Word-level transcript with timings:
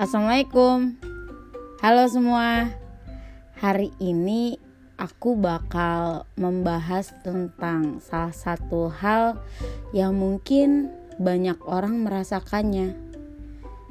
Assalamualaikum. 0.00 0.96
Halo 1.84 2.08
semua. 2.08 2.72
Hari 3.60 3.92
ini 4.00 4.56
aku 4.96 5.36
bakal 5.36 6.24
membahas 6.40 7.12
tentang 7.20 8.00
salah 8.00 8.32
satu 8.32 8.88
hal 8.88 9.36
yang 9.92 10.16
mungkin 10.16 10.88
banyak 11.20 11.60
orang 11.68 12.00
merasakannya. 12.00 12.96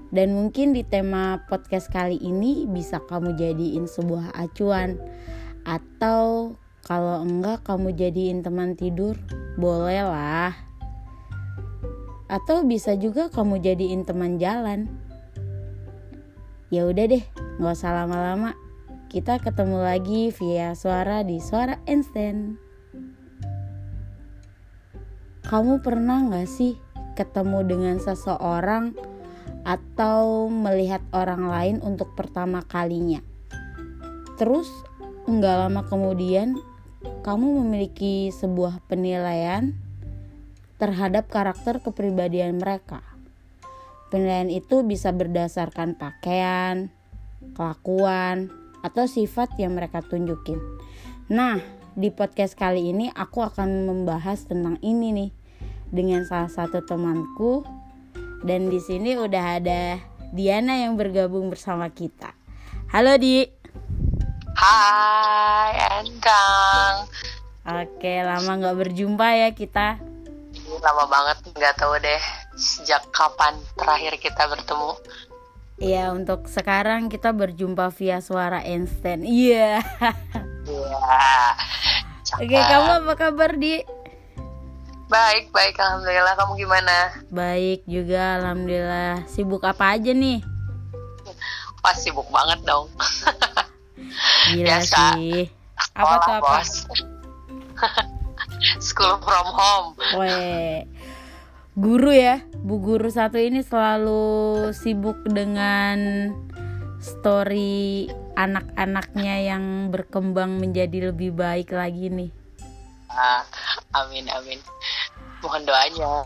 Dan 0.09 0.33
mungkin 0.33 0.73
di 0.73 0.81
tema 0.81 1.45
podcast 1.45 1.93
kali 1.93 2.17
ini 2.17 2.65
bisa 2.65 3.05
kamu 3.05 3.37
jadiin 3.37 3.85
sebuah 3.85 4.33
acuan. 4.33 4.97
Atau 5.61 6.57
kalau 6.89 7.21
enggak 7.21 7.69
kamu 7.69 7.93
jadiin 7.93 8.41
teman 8.41 8.73
tidur 8.73 9.13
boleh 9.61 10.09
lah. 10.09 10.57
Atau 12.25 12.65
bisa 12.65 12.97
juga 12.97 13.29
kamu 13.29 13.61
jadiin 13.61 14.09
teman 14.09 14.41
jalan 14.41 14.98
Ya 16.69 16.85
udah 16.85 17.09
deh, 17.09 17.25
nggak 17.57 17.73
usah 17.81 17.97
lama-lama. 17.97 18.53
Kita 19.09 19.41
ketemu 19.41 19.81
lagi 19.81 20.29
via 20.29 20.77
suara 20.77 21.25
di 21.25 21.41
Suara 21.41 21.81
Einstein. 21.89 22.61
Kamu 25.49 25.81
pernah 25.81 26.29
nggak 26.29 26.45
sih 26.45 26.77
ketemu 27.17 27.65
dengan 27.65 27.97
seseorang 27.97 28.93
atau 29.65 30.45
melihat 30.45 31.01
orang 31.09 31.49
lain 31.49 31.75
untuk 31.81 32.13
pertama 32.13 32.61
kalinya? 32.61 33.25
Terus 34.37 34.69
nggak 35.25 35.55
lama 35.65 35.81
kemudian 35.89 36.53
kamu 37.25 37.65
memiliki 37.65 38.29
sebuah 38.29 38.85
penilaian 38.85 39.73
terhadap 40.77 41.33
karakter 41.33 41.81
kepribadian 41.81 42.61
mereka. 42.61 43.08
Penilaian 44.09 44.49
itu 44.49 44.81
bisa 44.81 45.13
berdasarkan 45.13 45.93
pakaian, 45.93 46.89
kelakuan, 47.53 48.49
atau 48.81 49.05
sifat 49.05 49.53
yang 49.61 49.77
mereka 49.77 50.01
tunjukin. 50.01 50.57
Nah, 51.29 51.61
di 51.93 52.09
podcast 52.09 52.57
kali 52.57 52.89
ini 52.89 53.13
aku 53.13 53.45
akan 53.45 53.85
membahas 53.85 54.49
tentang 54.49 54.81
ini 54.81 55.13
nih 55.13 55.31
dengan 55.93 56.25
salah 56.25 56.49
satu 56.49 56.81
temanku 56.81 57.61
dan 58.41 58.73
di 58.73 58.81
sini 58.81 59.13
udah 59.13 59.61
ada 59.61 60.01
Diana 60.33 60.81
yang 60.81 60.97
bergabung 60.97 61.53
bersama 61.53 61.93
kita. 61.93 62.33
Halo 62.89 63.13
Di. 63.21 63.45
Hai 64.57 66.01
Endang. 66.01 67.05
Oke, 67.69 68.25
lama 68.25 68.57
nggak 68.57 68.77
berjumpa 68.89 69.27
ya 69.37 69.49
kita. 69.53 70.01
Lama 70.81 71.05
banget 71.05 71.37
nggak 71.53 71.77
tahu 71.77 71.93
deh 72.01 72.38
sejak 72.59 73.07
kapan 73.15 73.55
terakhir 73.79 74.19
kita 74.19 74.43
bertemu? 74.51 74.91
Iya, 75.79 76.11
untuk 76.11 76.51
sekarang 76.51 77.07
kita 77.07 77.31
berjumpa 77.31 77.87
via 77.95 78.19
suara 78.19 78.59
instan. 78.67 79.23
Iya. 79.23 79.79
Iya. 80.67 81.15
Oke, 82.35 82.59
kamu 82.59 82.89
apa 83.01 83.13
kabar, 83.15 83.55
Di? 83.55 83.81
Baik, 85.09 85.49
baik. 85.49 85.79
Alhamdulillah. 85.79 86.35
Kamu 86.37 86.53
gimana? 86.59 86.95
Baik 87.31 87.81
juga, 87.89 88.37
alhamdulillah. 88.43 89.25
Sibuk 89.25 89.63
apa 89.65 89.97
aja 89.97 90.13
nih? 90.13 90.43
Wah, 91.79 91.95
sibuk 91.95 92.27
banget 92.29 92.59
dong. 92.67 92.91
Gila 94.53 94.83
Biasa. 94.83 95.15
sih. 95.15 95.47
Apa 95.95 96.13
tuh 96.21 96.33
apa? 96.37 96.59
Bos. 96.59 96.71
School 98.91 99.15
from 99.23 99.47
home. 99.47 99.87
Weh. 100.19 100.83
Guru 101.79 102.11
ya, 102.11 102.43
Bu 102.69 102.77
Guru 102.77 103.09
satu 103.09 103.41
ini 103.41 103.65
selalu 103.65 104.69
sibuk 104.77 105.17
dengan 105.25 106.29
story 107.01 108.05
anak-anaknya 108.37 109.41
yang 109.41 109.89
berkembang 109.89 110.61
menjadi 110.61 111.09
lebih 111.09 111.33
baik 111.33 111.73
lagi 111.73 112.13
nih. 112.13 112.29
Ah, 113.09 113.41
amin, 113.97 114.29
amin. 114.29 114.61
Mohon 115.41 115.65
doanya. 115.65 116.21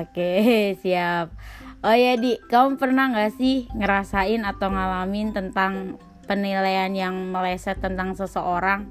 Oke, 0.00 0.32
siap. 0.80 1.36
Oh 1.84 1.92
ya, 1.92 2.16
Di, 2.16 2.40
kamu 2.48 2.80
pernah 2.80 3.12
nggak 3.12 3.36
sih 3.36 3.68
ngerasain 3.76 4.40
atau 4.40 4.72
ngalamin 4.72 5.36
tentang 5.36 6.00
penilaian 6.24 6.96
yang 6.96 7.28
meleset 7.28 7.76
tentang 7.84 8.16
seseorang? 8.16 8.88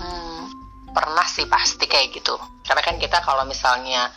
Hmm, 0.00 0.48
pernah 0.96 1.28
sih 1.28 1.44
pasti 1.44 1.84
kayak 1.84 2.16
gitu. 2.16 2.40
Karena 2.64 2.80
kan 2.80 2.96
kita 2.96 3.20
kalau 3.20 3.44
misalnya 3.44 4.08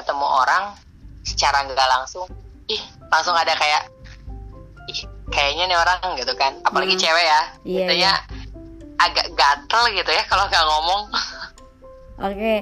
ketemu 0.00 0.26
orang 0.26 0.74
secara 1.22 1.68
nggak 1.68 1.88
langsung, 2.00 2.26
ih 2.66 2.82
langsung 3.12 3.36
ada 3.36 3.52
kayak, 3.54 3.92
ih 4.88 5.00
kayaknya 5.28 5.70
nih 5.70 5.78
orang 5.78 6.00
gitu 6.16 6.32
kan. 6.34 6.56
Apalagi 6.64 6.96
Hmm. 6.96 7.02
cewek 7.04 7.24
ya, 7.24 7.42
Iya, 7.62 7.78
gitu 7.84 7.94
ya 8.00 8.14
agak 9.00 9.32
gatel 9.32 9.96
gitu 9.96 10.10
ya 10.12 10.22
kalau 10.28 10.44
nggak 10.48 10.66
ngomong. 10.68 11.02
Oke, 12.28 12.54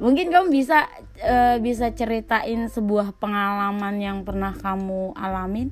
mungkin 0.00 0.32
kamu 0.32 0.48
bisa 0.48 0.88
eh, 1.20 1.60
bisa 1.60 1.92
ceritain 1.92 2.64
sebuah 2.66 3.12
pengalaman 3.20 4.00
yang 4.00 4.24
pernah 4.24 4.56
kamu 4.56 5.12
alamin? 5.12 5.68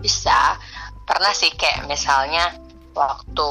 Bisa. 0.00 0.56
Pernah 1.04 1.36
sih 1.36 1.52
kayak 1.52 1.84
misalnya 1.84 2.56
waktu 2.96 3.50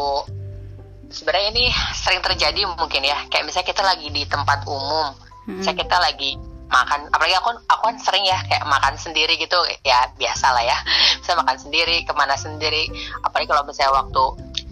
sebenarnya 1.14 1.50
ini 1.54 1.66
sering 1.94 2.26
terjadi 2.26 2.66
mungkin 2.74 3.06
ya. 3.06 3.30
Kayak 3.30 3.54
misalnya 3.54 3.70
kita 3.70 3.84
lagi 3.86 4.10
di 4.10 4.26
tempat 4.26 4.66
umum, 4.66 5.14
Mm-mm. 5.44 5.64
saya 5.64 5.76
kita 5.76 5.98
lagi 6.00 6.40
makan 6.74 7.06
apalagi 7.14 7.38
aku 7.38 7.54
aku 7.70 7.84
kan 7.86 7.98
sering 8.02 8.26
ya 8.26 8.40
kayak 8.50 8.66
makan 8.66 8.98
sendiri 8.98 9.38
gitu 9.38 9.56
ya 9.86 10.10
biasa 10.18 10.58
lah 10.58 10.64
ya 10.66 10.78
saya 11.22 11.38
makan 11.38 11.58
sendiri 11.60 12.02
ke 12.02 12.14
mana 12.18 12.34
sendiri 12.34 12.90
apalagi 13.22 13.46
kalau 13.46 13.62
misalnya 13.62 13.94
waktu 13.94 14.24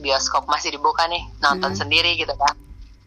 bioskop 0.02 0.50
masih 0.50 0.74
dibuka 0.74 1.06
nih 1.06 1.22
nonton 1.46 1.78
Hmm. 1.78 1.80
sendiri 1.86 2.18
gitu 2.18 2.34
kan 2.34 2.58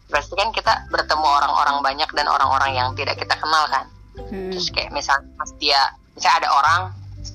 berarti 0.07 0.31
kan 0.37 0.49
kita 0.55 0.73
bertemu 0.87 1.27
orang-orang 1.27 1.81
banyak 1.83 2.07
dan 2.15 2.27
orang-orang 2.29 2.71
yang 2.71 2.87
tidak 2.95 3.19
kita 3.19 3.35
kenal 3.35 3.67
kan 3.67 3.89
Hmm. 4.15 4.47
terus 4.47 4.71
kayak 4.71 4.95
misalnya 4.95 5.27
pas 5.35 5.51
dia 5.59 5.79
misalnya 6.15 6.47
ada 6.47 6.49
orang 6.55 6.81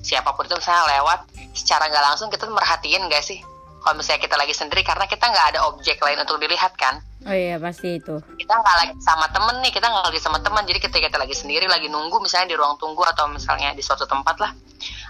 siapa 0.01 0.33
pun 0.33 0.49
itu 0.49 0.57
misalnya 0.57 0.97
lewat 0.97 1.19
secara 1.53 1.85
nggak 1.91 2.05
langsung 2.09 2.33
kita 2.33 2.49
merhatiin 2.49 3.05
gak 3.05 3.21
sih 3.21 3.37
kalau 3.81 3.97
misalnya 3.97 4.21
kita 4.21 4.35
lagi 4.35 4.53
sendiri 4.53 4.81
karena 4.81 5.05
kita 5.05 5.25
nggak 5.25 5.47
ada 5.51 5.59
objek 5.67 5.97
lain 5.97 6.17
untuk 6.17 6.37
dilihat 6.37 6.73
kan 6.75 7.01
Oh 7.21 7.29
iya 7.29 7.57
pasti 7.57 7.97
itu. 7.97 8.17
kita 8.33 8.49
nggak 8.51 8.75
lagi 8.77 8.93
sama 8.97 9.29
temen 9.29 9.61
nih 9.61 9.69
kita 9.69 9.85
nggak 9.85 10.05
lagi 10.07 10.17
sama 10.17 10.37
teman 10.37 10.63
jadi 10.63 10.79
ketika 10.79 11.05
kita 11.07 11.17
lagi 11.17 11.33
sendiri 11.33 11.65
lagi 11.65 11.85
nunggu 11.85 12.17
misalnya 12.17 12.49
di 12.49 12.57
ruang 12.57 12.77
tunggu 12.77 13.01
atau 13.03 13.25
misalnya 13.27 13.73
di 13.73 13.81
suatu 13.81 14.05
tempat 14.05 14.37
lah 14.37 14.49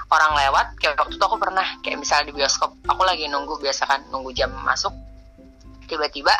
orang 0.08 0.36
lewat 0.38 0.76
kayak 0.76 0.96
waktu 0.98 1.16
itu 1.16 1.24
aku 1.24 1.38
pernah 1.38 1.64
kayak 1.80 1.96
misalnya 1.98 2.28
di 2.28 2.36
bioskop 2.36 2.76
aku 2.84 3.02
lagi 3.02 3.28
nunggu 3.28 3.56
biasa 3.58 3.84
kan 3.86 4.04
nunggu 4.08 4.32
jam 4.32 4.52
masuk 4.60 4.92
tiba-tiba 5.86 6.32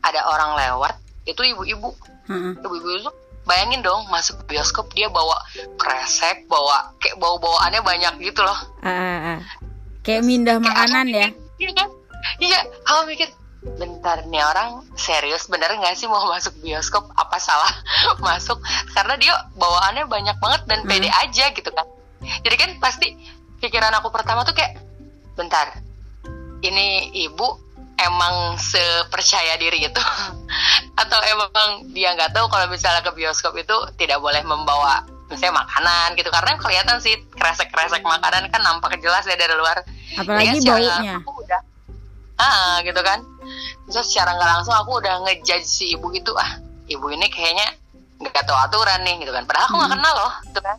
ada 0.00 0.22
orang 0.26 0.54
lewat 0.56 0.94
itu 1.24 1.42
ibu-ibu 1.44 1.90
Heeh. 2.26 2.54
ibu-ibu 2.60 2.88
itu 2.96 3.10
bayangin 3.42 3.82
dong 3.82 4.06
masuk 4.06 4.38
bioskop 4.44 4.90
dia 4.92 5.06
bawa 5.06 5.34
kresek 5.76 6.46
bawa 6.46 6.94
kayak 6.98 7.14
bawa 7.16 7.34
bawaannya 7.36 7.82
banyak 7.82 8.14
gitu 8.24 8.42
loh 8.42 8.58
Ah, 8.82 8.90
ah, 8.90 9.18
ah. 9.34 9.40
Kayak 10.02 10.22
mindah 10.22 10.58
Kayak 10.58 10.66
makanan 10.70 11.06
aku 11.08 11.18
ya. 11.18 11.28
Iya 11.56 11.70
kan? 11.72 11.88
Iya 12.40 12.58
aku 12.86 13.00
mikir 13.08 13.28
bentar 13.66 14.22
nih 14.30 14.42
orang 14.46 14.86
serius 14.94 15.50
bener 15.50 15.72
nggak 15.74 15.98
sih 15.98 16.06
mau 16.06 16.26
masuk 16.30 16.54
bioskop? 16.62 17.08
Apa 17.16 17.36
salah 17.40 17.72
masuk? 18.26 18.60
Karena 18.94 19.14
dia 19.18 19.34
bawaannya 19.56 20.06
banyak 20.06 20.36
banget 20.38 20.62
dan 20.68 20.80
Hmm. 20.84 20.90
pede 20.90 21.10
aja 21.10 21.44
gitu 21.50 21.70
kan. 21.72 21.86
Jadi 22.42 22.56
kan 22.58 22.70
pasti 22.80 23.12
pikiran 23.60 23.92
aku 24.00 24.12
pertama 24.12 24.44
tuh 24.44 24.52
kayak 24.52 24.80
bentar 25.36 25.80
ini 26.64 27.12
ibu 27.12 27.44
emang 27.96 28.60
sepercaya 28.60 29.56
diri 29.56 29.88
itu 29.88 30.02
atau 31.02 31.18
emang 31.28 31.92
dia 31.92 32.12
nggak 32.12 32.32
tahu 32.32 32.48
kalau 32.48 32.68
misalnya 32.68 33.00
ke 33.04 33.12
bioskop 33.16 33.56
itu 33.56 33.76
tidak 33.96 34.20
boleh 34.20 34.40
membawa 34.44 35.04
misalnya 35.26 35.66
makanan 35.66 36.14
gitu 36.14 36.30
karena 36.30 36.54
kelihatan 36.54 36.96
sih 37.02 37.14
kresek-kresek 37.34 38.02
makanan 38.02 38.46
kan 38.50 38.60
nampak 38.62 38.94
jelas 39.02 39.26
ya 39.26 39.34
dari 39.34 39.54
luar. 39.58 39.82
Apalagi 40.14 40.62
secara 40.62 41.02
baunya. 41.02 41.14
aku 41.18 41.30
udah 41.42 41.60
ah 42.36 42.78
gitu 42.86 43.00
kan. 43.02 43.18
Terus 43.90 44.06
secara 44.06 44.34
nggak 44.38 44.50
langsung 44.58 44.74
aku 44.76 45.02
udah 45.02 45.24
ngejudge 45.26 45.66
si 45.66 45.94
ibu 45.98 46.10
itu 46.14 46.30
ah 46.38 46.58
ibu 46.86 47.06
ini 47.10 47.26
kayaknya 47.26 47.74
nggak 48.22 48.44
tahu 48.46 48.54
aturan 48.56 49.02
nih 49.02 49.18
gitu 49.26 49.32
kan. 49.34 49.42
Padahal 49.44 49.66
aku 49.66 49.74
nggak 49.76 49.90
Hmm. 49.90 49.98
kenal 49.98 50.14
loh 50.14 50.34
gitu 50.46 50.60
kan. 50.62 50.78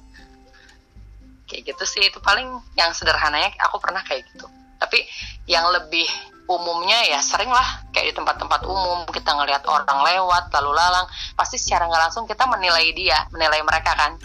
Kayak 1.47 1.61
gitu 1.71 1.83
sih 1.87 2.03
itu 2.07 2.19
paling 2.19 2.47
yang 2.75 2.91
sederhananya 2.91 3.51
aku 3.63 3.79
pernah 3.79 4.03
kayak 4.03 4.27
gitu. 4.31 4.47
Tapi 4.79 5.03
yang 5.47 5.67
lebih 5.71 6.07
umumnya 6.47 7.03
ya 7.11 7.19
sering 7.19 7.51
lah 7.51 7.83
kayak 7.91 8.11
di 8.11 8.13
tempat-tempat 8.15 8.63
umum 8.63 9.03
kita 9.11 9.35
ngelihat 9.35 9.67
orang 9.67 9.99
lewat 10.07 10.47
lalu 10.55 10.71
lalang 10.79 11.03
pasti 11.35 11.59
secara 11.59 11.91
nggak 11.91 12.07
langsung 12.07 12.23
kita 12.23 12.47
menilai 12.47 12.87
dia 12.95 13.27
menilai 13.35 13.59
mereka 13.67 13.91
kan 13.99 14.15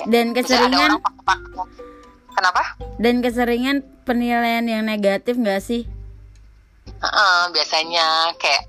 Kayak, 0.00 0.08
Dan 0.08 0.26
keseringan 0.32 0.80
orang 0.96 1.02
kenapa 2.32 2.62
dan 2.96 3.14
keseringan 3.20 3.76
penilaian 4.02 4.64
yang 4.64 4.82
negatif 4.82 5.36
nggak 5.36 5.60
sih? 5.60 5.84
Heeh, 6.90 7.40
biasanya 7.52 8.32
kayak 8.36 8.64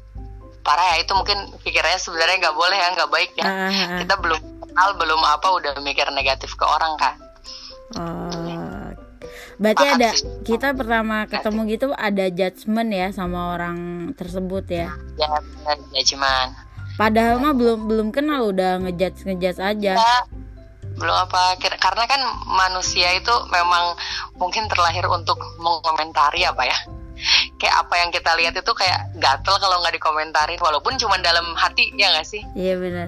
parah 0.62 0.94
ya 0.94 1.02
itu 1.02 1.12
mungkin 1.12 1.38
pikirannya 1.60 1.98
sebenarnya 1.98 2.38
nggak 2.40 2.54
boleh 2.56 2.78
ya 2.78 2.88
nggak 2.94 3.10
baik 3.10 3.32
ya 3.34 3.44
ah, 3.44 3.66
ah. 3.66 3.98
kita 3.98 4.14
belum 4.20 4.38
kenal 4.62 4.90
belum 4.94 5.22
apa 5.26 5.48
udah 5.52 5.72
mikir 5.82 6.06
negatif 6.12 6.54
ke 6.54 6.64
orang 6.64 6.94
kan 6.98 7.16
Oh, 7.92 8.88
berarti 9.60 9.84
ada 9.84 10.16
sih. 10.16 10.24
kita 10.48 10.72
pertama 10.72 11.28
ketemu 11.28 11.60
gitu 11.68 11.88
ada 11.92 12.32
judgement 12.32 12.88
ya 12.88 13.12
sama 13.12 13.52
orang 13.52 13.78
tersebut 14.16 14.64
ya. 14.64 14.96
ya 15.18 15.28
judgement 15.92 16.56
Padahal 16.96 17.42
mah 17.42 17.52
belum 17.52 17.84
belum 17.84 18.08
kenal 18.12 18.48
udah 18.48 18.80
ngejudge 18.80 19.26
ngejudge 19.26 19.60
aja. 19.60 19.94
ya 19.98 20.18
belum 21.02 21.18
apa 21.18 21.58
karena 21.58 22.06
kan 22.06 22.22
manusia 22.46 23.10
itu 23.18 23.34
memang 23.50 23.98
mungkin 24.38 24.70
terlahir 24.70 25.04
untuk 25.10 25.42
mengomentari 25.58 26.46
apa 26.46 26.70
ya 26.70 26.78
kayak 27.58 27.76
apa 27.86 27.94
yang 28.02 28.10
kita 28.10 28.32
lihat 28.34 28.54
itu 28.58 28.72
kayak 28.74 29.14
gatel 29.18 29.58
kalau 29.62 29.78
nggak 29.82 29.94
dikomentarin 29.94 30.58
walaupun 30.58 30.98
cuma 30.98 31.22
dalam 31.22 31.54
hati 31.54 31.94
ya 31.94 32.10
nggak 32.14 32.26
sih 32.26 32.42
Iya 32.54 32.82
benar. 32.82 33.08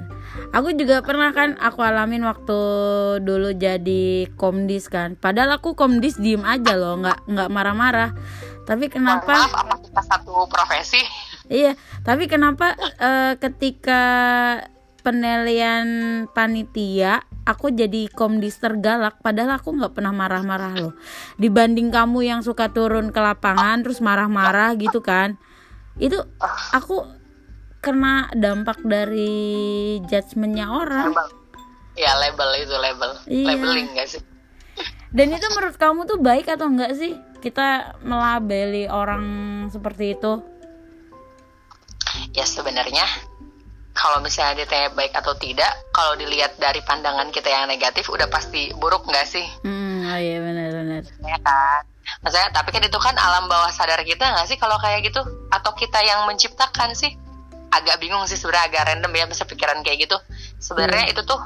Aku 0.53 0.69
juga 0.73 1.01
pernah 1.01 1.33
kan 1.33 1.57
aku 1.57 1.81
alamin 1.81 2.25
waktu 2.25 2.57
dulu 3.21 3.53
jadi 3.53 4.29
komdis 4.37 4.85
kan. 4.85 5.17
Padahal 5.17 5.57
aku 5.57 5.73
komdis 5.73 6.17
diem 6.17 6.41
aja 6.45 6.73
loh, 6.77 6.97
nggak 7.01 7.25
nggak 7.25 7.49
marah-marah. 7.49 8.13
Tapi 8.65 8.89
Mohon 8.89 8.93
kenapa? 8.93 9.33
maaf 9.33 9.53
apa 9.65 9.75
kita 9.81 10.01
satu 10.05 10.45
profesi 10.45 11.01
Iya, 11.49 11.73
tapi 12.05 12.29
kenapa 12.29 12.73
eh, 12.97 13.33
ketika 13.41 14.01
penilaian 15.03 15.85
panitia 16.31 17.25
aku 17.43 17.75
jadi 17.75 18.07
komdis 18.11 18.59
tergalak 18.59 19.19
padahal 19.19 19.59
aku 19.59 19.75
nggak 19.75 19.93
pernah 19.95 20.15
marah-marah 20.15 20.73
loh. 20.79 20.93
Dibanding 21.35 21.91
kamu 21.91 22.27
yang 22.27 22.41
suka 22.41 22.71
turun 22.71 23.11
ke 23.11 23.19
lapangan 23.19 23.83
terus 23.83 23.99
marah-marah 23.99 24.75
gitu 24.79 25.03
kan. 25.03 25.35
Itu 25.99 26.23
aku 26.71 27.03
kena 27.83 28.31
dampak 28.31 28.79
dari 28.87 29.99
judgementnya 30.07 30.71
orang. 30.71 31.11
Ya 31.99 32.15
label 32.17 32.49
itu 32.63 32.75
label. 32.79 33.11
Iya. 33.27 33.47
labeling 33.53 33.87
nggak 33.93 34.07
sih? 34.07 34.21
Dan 35.13 35.29
itu 35.29 35.45
menurut 35.53 35.77
kamu 35.77 36.09
tuh 36.09 36.17
baik 36.17 36.49
atau 36.49 36.65
enggak 36.65 36.97
sih? 36.97 37.13
Kita 37.37 37.99
melabeli 38.01 38.89
orang 38.89 39.23
seperti 39.69 40.17
itu. 40.17 40.41
Ya 42.33 42.49
sebenarnya 42.49 43.05
kalau 43.93 44.19
misalnya 44.25 44.65
ditanya 44.65 44.89
baik 44.97 45.13
atau 45.13 45.37
tidak 45.37 45.69
kalau 45.93 46.17
dilihat 46.17 46.57
dari 46.57 46.81
pandangan 46.81 47.29
kita 47.29 47.45
yang 47.45 47.69
negatif 47.69 48.09
udah 48.09 48.25
pasti 48.25 48.73
buruk 48.73 49.05
nggak 49.05 49.25
sih? 49.29 49.45
Hmm 49.61 50.09
oh 50.09 50.19
iya 50.19 50.41
benar-benar 50.41 51.05
ya 51.21 51.37
kan? 51.45 51.81
Maksudnya 52.25 52.49
tapi 52.51 52.69
kan 52.73 52.83
itu 52.83 52.99
kan 52.99 53.15
alam 53.15 53.45
bawah 53.45 53.69
sadar 53.69 54.01
kita 54.01 54.25
nggak 54.25 54.49
sih 54.49 54.57
kalau 54.57 54.75
kayak 54.81 55.05
gitu? 55.05 55.21
Atau 55.53 55.77
kita 55.77 56.01
yang 56.01 56.25
menciptakan 56.25 56.97
sih? 56.97 57.13
Agak 57.69 58.01
bingung 58.01 58.25
sih 58.25 58.37
sebenarnya 58.37 58.69
agak 58.69 58.83
random 58.89 59.13
ya 59.13 59.25
bisa 59.29 59.45
pikiran 59.45 59.85
kayak 59.85 60.09
gitu. 60.09 60.17
Sebenarnya 60.57 61.13
itu 61.13 61.21
tuh 61.21 61.39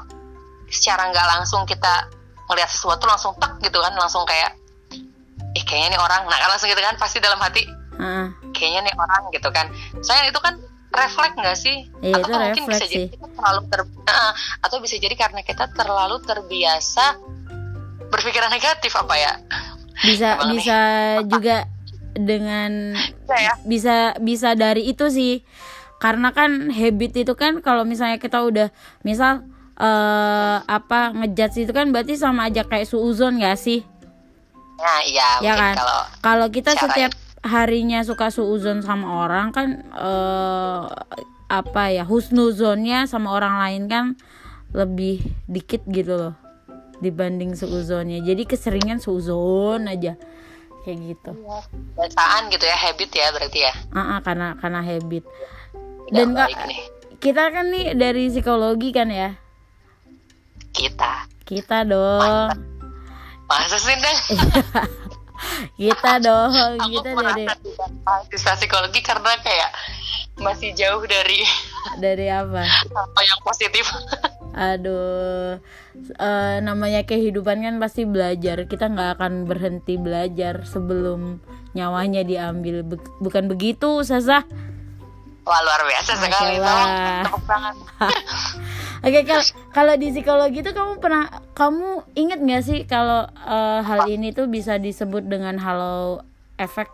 secara 0.72 1.08
nggak 1.12 1.26
langsung 1.36 1.68
kita 1.68 2.08
ngelihat 2.48 2.68
sesuatu 2.72 3.04
langsung 3.04 3.36
tek 3.36 3.60
gitu 3.60 3.76
kan 3.80 3.92
langsung 3.92 4.24
kayak 4.24 4.56
eh 5.52 5.64
kayaknya 5.68 5.96
nih 5.96 6.00
orang. 6.00 6.24
Nah 6.24 6.36
kan 6.40 6.48
langsung 6.48 6.72
gitu 6.72 6.80
kan 6.80 6.96
pasti 6.96 7.20
dalam 7.20 7.36
hati 7.44 7.68
Heeh. 8.00 8.26
kayaknya 8.56 8.88
nih 8.88 8.94
orang 8.96 9.22
gitu 9.36 9.48
kan. 9.52 9.68
Soalnya 10.00 10.32
itu 10.32 10.40
kan 10.40 10.56
refleks 10.88 11.34
nggak 11.36 11.58
sih? 11.58 11.76
Iya, 12.00 12.14
atau 12.16 12.24
itu 12.24 12.30
kan 12.32 12.40
mungkin 12.48 12.64
bisa 12.66 12.84
jadi 12.86 13.06
kita 13.08 13.26
terlalu 13.28 13.60
ter 13.68 13.80
atau 14.64 14.76
bisa 14.80 14.96
jadi 14.96 15.14
karena 15.14 15.40
kita 15.44 15.64
terlalu 15.72 16.16
terbiasa 16.24 17.04
berpikiran 18.08 18.50
negatif 18.50 18.92
apa 18.96 19.14
ya? 19.14 19.32
Bisa 20.00 20.28
Emang 20.38 20.48
nih. 20.48 20.54
bisa 20.56 20.78
juga 21.28 21.56
dengan 22.16 22.96
Bisa 22.96 23.36
ya? 23.36 23.52
bisa 23.62 23.96
bisa 24.18 24.48
dari 24.56 24.88
itu 24.88 25.06
sih. 25.12 25.44
Karena 25.98 26.30
kan 26.30 26.70
habit 26.70 27.26
itu 27.26 27.34
kan 27.34 27.58
kalau 27.58 27.82
misalnya 27.82 28.22
kita 28.22 28.38
udah 28.42 28.70
misal 29.02 29.42
eh 29.78 30.56
apa 30.66 31.14
ngejudge 31.14 31.66
itu 31.66 31.72
kan 31.74 31.90
berarti 31.94 32.18
sama 32.18 32.50
aja 32.50 32.66
kayak 32.66 32.86
suuzon 32.86 33.38
gak 33.38 33.58
sih? 33.58 33.82
Nah 34.78 34.98
iya 35.02 35.28
ya 35.42 35.54
kan? 35.58 35.74
kalau 35.74 36.00
kalau 36.22 36.46
kita 36.50 36.74
setiap 36.74 37.10
harinya 37.42 38.02
suka 38.02 38.30
suuzon 38.34 38.82
sama 38.82 39.26
orang 39.26 39.54
kan 39.54 39.68
eh 39.94 40.84
apa 41.48 41.82
ya 41.88 42.04
husnuzonnya 42.04 43.08
sama 43.08 43.32
orang 43.32 43.56
lain 43.56 43.82
kan 43.88 44.04
lebih 44.76 45.24
dikit 45.48 45.80
gitu 45.88 46.14
loh 46.14 46.34
dibanding 46.98 47.54
suuzonnya. 47.54 48.20
Jadi 48.20 48.42
keseringan 48.44 48.98
suuzon 49.00 49.88
aja 49.88 50.18
kayak 50.84 50.98
gitu. 51.14 51.32
Kebiasaan 51.94 52.52
gitu 52.52 52.64
ya 52.66 52.76
habit 52.76 53.10
ya 53.14 53.26
berarti 53.32 53.58
ya? 53.64 53.72
Ah, 53.94 54.00
ah, 54.00 54.18
karena 54.20 54.58
karena 54.58 54.80
habit. 54.82 55.24
Tidak 55.24 56.12
dan 56.12 56.28
kak 56.34 56.50
kita 57.18 57.50
kan 57.50 57.66
nih 57.74 57.98
dari 57.98 58.30
psikologi 58.30 58.94
kan 58.94 59.10
ya? 59.10 59.34
Kita. 60.70 61.26
Kita 61.42 61.82
dong. 61.82 62.54
Masa 63.48 63.80
sih 63.80 63.96
deng 63.96 64.18
kita 65.78 66.18
dong 66.22 66.50
aku 66.54 66.98
kita 66.98 67.10
dari 67.14 67.44
mahasiswa 68.04 68.52
psikologi 68.58 69.00
karena 69.02 69.32
kayak 69.42 69.70
masih 70.38 70.70
jauh 70.74 71.02
dari 71.02 71.42
dari 71.98 72.30
apa? 72.30 72.62
apa 72.94 73.20
yang 73.26 73.40
positif. 73.42 73.90
Aduh 74.54 75.58
eh, 76.18 76.56
namanya 76.62 77.02
kehidupan 77.02 77.62
kan 77.62 77.74
pasti 77.82 78.06
belajar. 78.06 78.66
Kita 78.70 78.90
nggak 78.90 79.18
akan 79.18 79.32
berhenti 79.50 79.98
belajar 79.98 80.62
sebelum 80.62 81.42
nyawanya 81.74 82.22
diambil. 82.22 82.86
Be- 82.86 83.10
bukan 83.18 83.50
begitu 83.50 84.02
Sasa? 84.06 84.46
Wah 85.42 85.60
luar 85.64 85.80
biasa 85.86 86.12
sekali. 86.22 86.54
Tepuk 87.24 87.42
tangan 87.48 87.74
Oke 88.98 89.22
kalau 89.22 89.44
kalau 89.70 89.94
di 89.94 90.10
psikologi 90.10 90.58
itu 90.60 90.74
kamu 90.74 90.98
pernah 90.98 91.30
kamu 91.54 92.02
inget 92.18 92.38
nggak 92.42 92.62
sih 92.66 92.78
kalau 92.82 93.30
eh, 93.30 93.80
hal 93.86 94.10
ini 94.10 94.34
tuh 94.34 94.50
bisa 94.50 94.78
disebut 94.78 95.26
dengan 95.26 95.58
halo 95.58 96.22
efek 96.58 96.90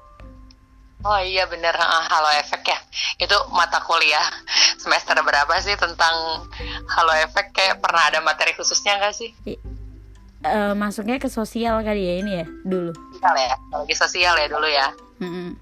Oh 1.04 1.20
iya 1.20 1.44
bener, 1.44 1.76
halo 1.76 2.32
efek 2.40 2.64
ya. 2.64 2.80
Itu 3.20 3.36
mata 3.52 3.76
kuliah 3.84 4.24
semester 4.82 5.12
berapa 5.20 5.52
sih 5.60 5.76
tentang 5.76 6.48
halo 6.96 7.12
efek? 7.20 7.52
Kayak 7.52 7.84
pernah 7.84 8.08
ada 8.08 8.24
materi 8.24 8.56
khususnya 8.56 8.96
nggak 8.96 9.12
sih? 9.12 9.28
Eh, 9.44 10.72
masuknya 10.72 11.20
ke 11.20 11.28
sosial 11.28 11.84
kali 11.84 12.08
ya 12.08 12.14
ini 12.20 12.32
ya 12.40 12.46
dulu 12.68 12.92
Sosial 13.16 13.36
ya, 13.36 13.56
lagi 13.72 13.94
sosial 13.96 14.34
ya 14.36 14.48
dulu 14.48 14.64
ya. 14.64 14.88
Mm-mm. 15.20 15.56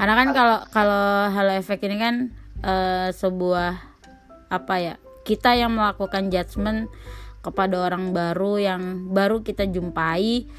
Karena 0.00 0.14
kan 0.16 0.28
kalau 0.32 0.58
kalau 0.72 1.04
halo 1.28 1.52
efek 1.60 1.84
ini 1.84 1.96
kan 2.00 2.14
eh, 2.64 3.08
sebuah 3.12 3.76
apa 4.48 4.74
ya 4.80 4.94
kita 5.30 5.54
yang 5.54 5.78
melakukan 5.78 6.26
judgement 6.26 6.90
kepada 7.38 7.86
orang 7.86 8.10
baru 8.10 8.58
yang 8.58 8.82
baru 9.14 9.46
kita 9.46 9.70
jumpai, 9.70 10.50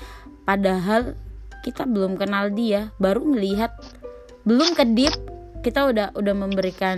padahal 0.48 1.20
kita 1.60 1.84
belum 1.84 2.16
kenal 2.16 2.56
dia, 2.56 2.96
baru 2.96 3.28
melihat 3.28 3.76
belum 4.48 4.72
kedip 4.74 5.12
kita 5.60 5.92
udah 5.92 6.08
udah 6.16 6.36
memberikan 6.40 6.98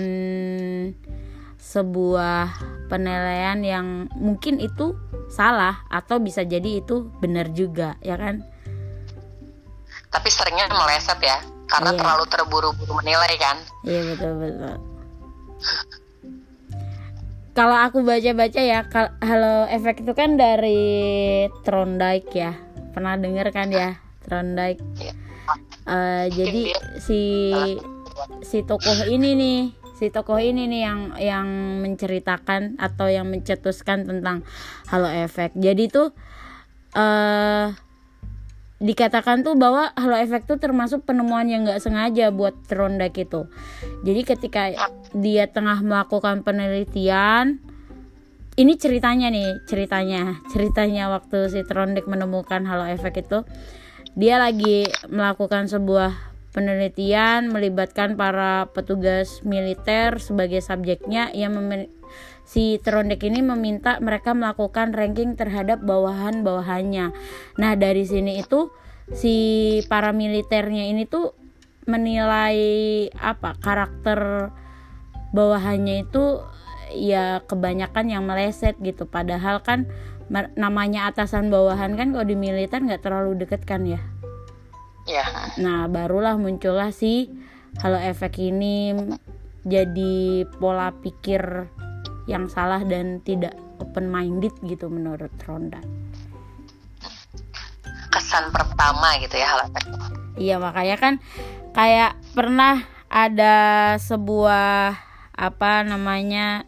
sebuah 1.58 2.54
penilaian 2.88 3.58
yang 3.66 3.88
mungkin 4.16 4.62
itu 4.62 4.94
salah 5.34 5.82
atau 5.90 6.22
bisa 6.22 6.46
jadi 6.46 6.84
itu 6.84 7.10
benar 7.18 7.50
juga 7.52 7.96
ya 8.04 8.20
kan 8.20 8.44
Tapi 10.14 10.30
seringnya 10.30 10.70
meleset 10.70 11.18
ya, 11.26 11.42
karena 11.66 11.90
Iya. 11.90 11.98
terlalu 11.98 12.26
terburu-buru 12.30 13.02
menilai 13.02 13.34
kan. 13.42 13.58
Iya 13.82 14.14
betul 14.14 14.32
betul. 14.38 14.76
Kalau 17.54 17.78
aku 17.78 18.02
baca-baca 18.02 18.58
ya, 18.66 18.82
halo 19.22 19.70
efek 19.70 20.02
itu 20.02 20.18
kan 20.18 20.42
dari 20.42 21.46
Trondike 21.62 22.34
ya. 22.34 22.58
Pernah 22.98 23.14
denger 23.22 23.54
kan 23.54 23.70
ya 23.70 23.94
Trondike? 24.26 24.82
Iya. 24.98 25.14
Eh, 25.86 26.26
jadi 26.34 26.64
si 26.98 27.22
si 28.42 28.66
tokoh 28.66 29.06
ini 29.06 29.38
nih, 29.38 29.60
si 29.94 30.10
tokoh 30.10 30.42
ini 30.42 30.66
nih 30.66 30.82
yang 30.82 31.00
yang 31.22 31.48
menceritakan 31.86 32.82
atau 32.82 33.06
yang 33.06 33.30
mencetuskan 33.30 34.10
tentang 34.10 34.42
halo 34.90 35.14
efek. 35.14 35.54
Jadi 35.54 35.94
tuh 35.94 36.10
eh 36.98 37.70
dikatakan 38.84 39.48
tuh 39.48 39.56
bahwa 39.56 39.96
halo 39.96 40.20
efek 40.20 40.44
tuh 40.44 40.60
termasuk 40.60 41.08
penemuan 41.08 41.48
yang 41.48 41.64
nggak 41.64 41.80
sengaja 41.80 42.36
buat 42.36 42.52
Trondike 42.68 43.24
itu. 43.24 43.48
Jadi 44.04 44.22
ketika 44.28 44.64
dia 45.16 45.48
tengah 45.48 45.80
melakukan 45.80 46.44
penelitian, 46.44 47.64
ini 48.60 48.76
ceritanya 48.76 49.32
nih, 49.32 49.64
ceritanya, 49.72 50.44
ceritanya 50.52 51.08
waktu 51.16 51.48
si 51.48 51.64
Trondike 51.64 52.12
menemukan 52.12 52.68
halo 52.68 52.84
efek 52.92 53.24
itu, 53.24 53.48
dia 54.20 54.36
lagi 54.36 54.92
melakukan 55.08 55.72
sebuah 55.72 56.36
penelitian 56.54 57.50
melibatkan 57.50 58.14
para 58.14 58.70
petugas 58.70 59.42
militer 59.42 60.22
sebagai 60.22 60.62
subjeknya 60.62 61.34
yang 61.34 61.58
si 62.44 62.80
Trondek 62.84 63.24
ini 63.24 63.42
meminta 63.42 63.98
mereka 64.04 64.36
melakukan 64.36 64.92
ranking 64.92 65.40
terhadap 65.40 65.82
bawahan-bawahannya. 65.82 67.16
Nah, 67.58 67.72
dari 67.80 68.04
sini 68.04 68.40
itu 68.40 68.70
si 69.12 69.36
para 69.88 70.12
militernya 70.12 70.88
ini 70.88 71.08
tuh 71.08 71.36
menilai 71.84 72.56
apa 73.20 73.60
karakter 73.60 74.52
bawahannya 75.36 76.08
itu 76.08 76.40
ya 76.94 77.42
kebanyakan 77.44 78.06
yang 78.12 78.24
meleset 78.24 78.78
gitu. 78.80 79.10
Padahal 79.10 79.60
kan 79.64 79.90
namanya 80.56 81.12
atasan 81.12 81.52
bawahan 81.52 82.00
kan 82.00 82.16
kalau 82.16 82.26
di 82.26 82.38
militer 82.38 82.80
nggak 82.80 83.04
terlalu 83.04 83.44
deket 83.44 83.68
kan 83.68 83.84
ya 83.84 84.00
ya 85.04 85.26
nah 85.60 85.86
barulah 85.92 86.40
muncullah 86.40 86.96
si 86.96 87.28
halo 87.84 88.00
efek 88.00 88.40
ini 88.40 88.96
jadi 89.68 90.48
pola 90.60 90.96
pikir 90.96 91.68
yang 92.26 92.48
salah 92.48 92.80
dan 92.84 93.20
tidak 93.22 93.54
open 93.80 94.08
minded 94.08 94.54
gitu 94.64 94.88
menurut 94.88 95.32
Ronda 95.44 95.82
kesan 98.14 98.54
pertama 98.54 99.18
gitu 99.20 99.36
ya 99.36 99.58
efek 99.66 99.86
Iya 100.34 100.58
makanya 100.58 100.98
kan 100.98 101.14
kayak 101.78 102.18
pernah 102.34 102.82
ada 103.06 103.56
sebuah 104.02 104.98
apa 105.34 105.72
namanya 105.86 106.66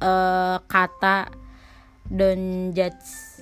eh, 0.00 0.56
kata 0.64 1.28
don't 2.08 2.72
judge. 2.72 3.36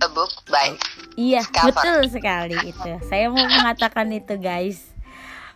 a 0.00 0.08
book 0.14 0.30
by 0.48 0.72
Iya 1.18 1.42
Cover. 1.44 1.74
betul 1.74 2.00
sekali 2.08 2.56
itu. 2.70 2.90
Saya 3.04 3.28
mau 3.28 3.42
mengatakan 3.42 4.08
itu 4.14 4.38
guys. 4.40 4.94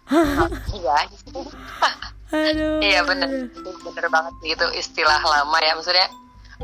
iya 0.76 1.08
Aduh. 2.32 2.80
iya 2.80 3.04
bener. 3.04 3.52
Bener 3.84 4.06
banget 4.08 4.32
sih 4.40 4.56
itu 4.56 4.66
istilah 4.76 5.20
lama 5.20 5.58
ya. 5.60 5.76
Maksudnya 5.76 6.08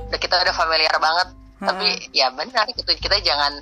udah 0.08 0.18
kita 0.18 0.40
udah 0.40 0.54
familiar 0.56 0.94
banget. 0.96 1.28
Tapi 1.58 1.88
ya 2.16 2.32
benar 2.32 2.64
gitu. 2.72 2.88
Kita 2.96 3.20
jangan 3.20 3.60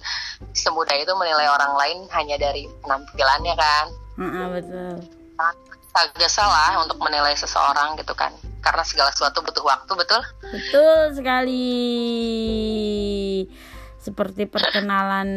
semudah 0.55 0.95
itu 0.95 1.11
menilai 1.19 1.51
orang 1.51 1.73
lain 1.75 1.99
hanya 2.15 2.37
dari 2.39 2.71
penampilannya 2.85 3.55
kan? 3.59 3.87
Heeh, 4.17 4.47
betul. 4.55 4.95
agak 5.97 6.29
salah 6.29 6.77
untuk 6.85 7.01
menilai 7.01 7.33
seseorang 7.33 7.97
gitu 7.97 8.13
kan? 8.13 8.29
Karena 8.61 8.85
segala 8.85 9.09
sesuatu 9.17 9.41
butuh 9.41 9.65
waktu 9.65 9.93
betul? 9.97 10.21
Betul 10.53 11.17
sekali. 11.17 11.73
Seperti 13.97 14.45
perkenalan 14.45 15.29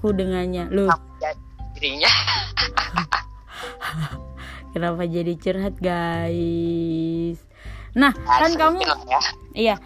ku 0.00 0.08
dengannya. 0.08 0.72
Dan 1.20 1.36
dirinya 1.76 2.08
kenapa 4.74 5.06
jadi 5.06 5.38
curhat 5.38 5.78
guys? 5.78 7.38
Nah, 7.94 8.10
kan 8.10 8.50
Asli 8.50 8.58
kamu 8.58 8.78
ya 8.82 9.20
Iya, 9.54 9.76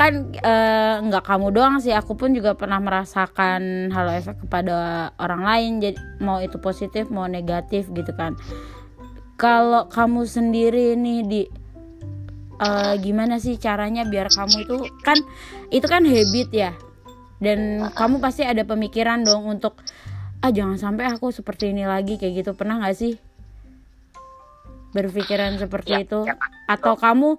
kan 0.00 0.32
eh, 0.32 0.94
nggak 1.04 1.24
kamu 1.28 1.52
doang 1.52 1.84
sih, 1.84 1.92
aku 1.92 2.16
pun 2.16 2.32
juga 2.32 2.56
pernah 2.56 2.80
merasakan 2.80 3.92
halo 3.92 4.16
efek 4.16 4.48
kepada 4.48 5.12
orang 5.20 5.44
lain. 5.44 5.72
Jadi 5.84 6.00
mau 6.24 6.40
itu 6.40 6.56
positif 6.56 7.12
mau 7.12 7.28
negatif 7.28 7.92
gitu 7.92 8.08
kan. 8.16 8.40
Kalau 9.36 9.86
kamu 9.92 10.24
sendiri 10.24 10.96
nih 10.96 11.20
di 11.28 11.42
eh, 12.56 12.94
gimana 13.04 13.36
sih 13.36 13.60
caranya 13.60 14.08
biar 14.08 14.32
kamu 14.32 14.64
itu 14.64 14.76
kan 15.04 15.20
itu 15.68 15.84
kan 15.84 16.08
habit 16.08 16.48
ya. 16.56 16.72
Dan 17.38 17.84
kamu 17.92 18.18
pasti 18.18 18.48
ada 18.48 18.64
pemikiran 18.64 19.22
dong 19.22 19.44
untuk 19.46 19.78
ah 20.40 20.50
jangan 20.50 20.80
sampai 20.80 21.04
aku 21.06 21.30
seperti 21.30 21.76
ini 21.76 21.84
lagi 21.84 22.16
kayak 22.16 22.42
gitu. 22.42 22.50
Pernah 22.56 22.80
nggak 22.80 22.96
sih 22.96 23.27
berpikiran 25.00 25.56
seperti 25.56 25.92
Ya, 25.92 26.02
itu? 26.02 26.26
ya. 26.26 26.34
Atau 26.66 26.94
kamu 26.94 27.38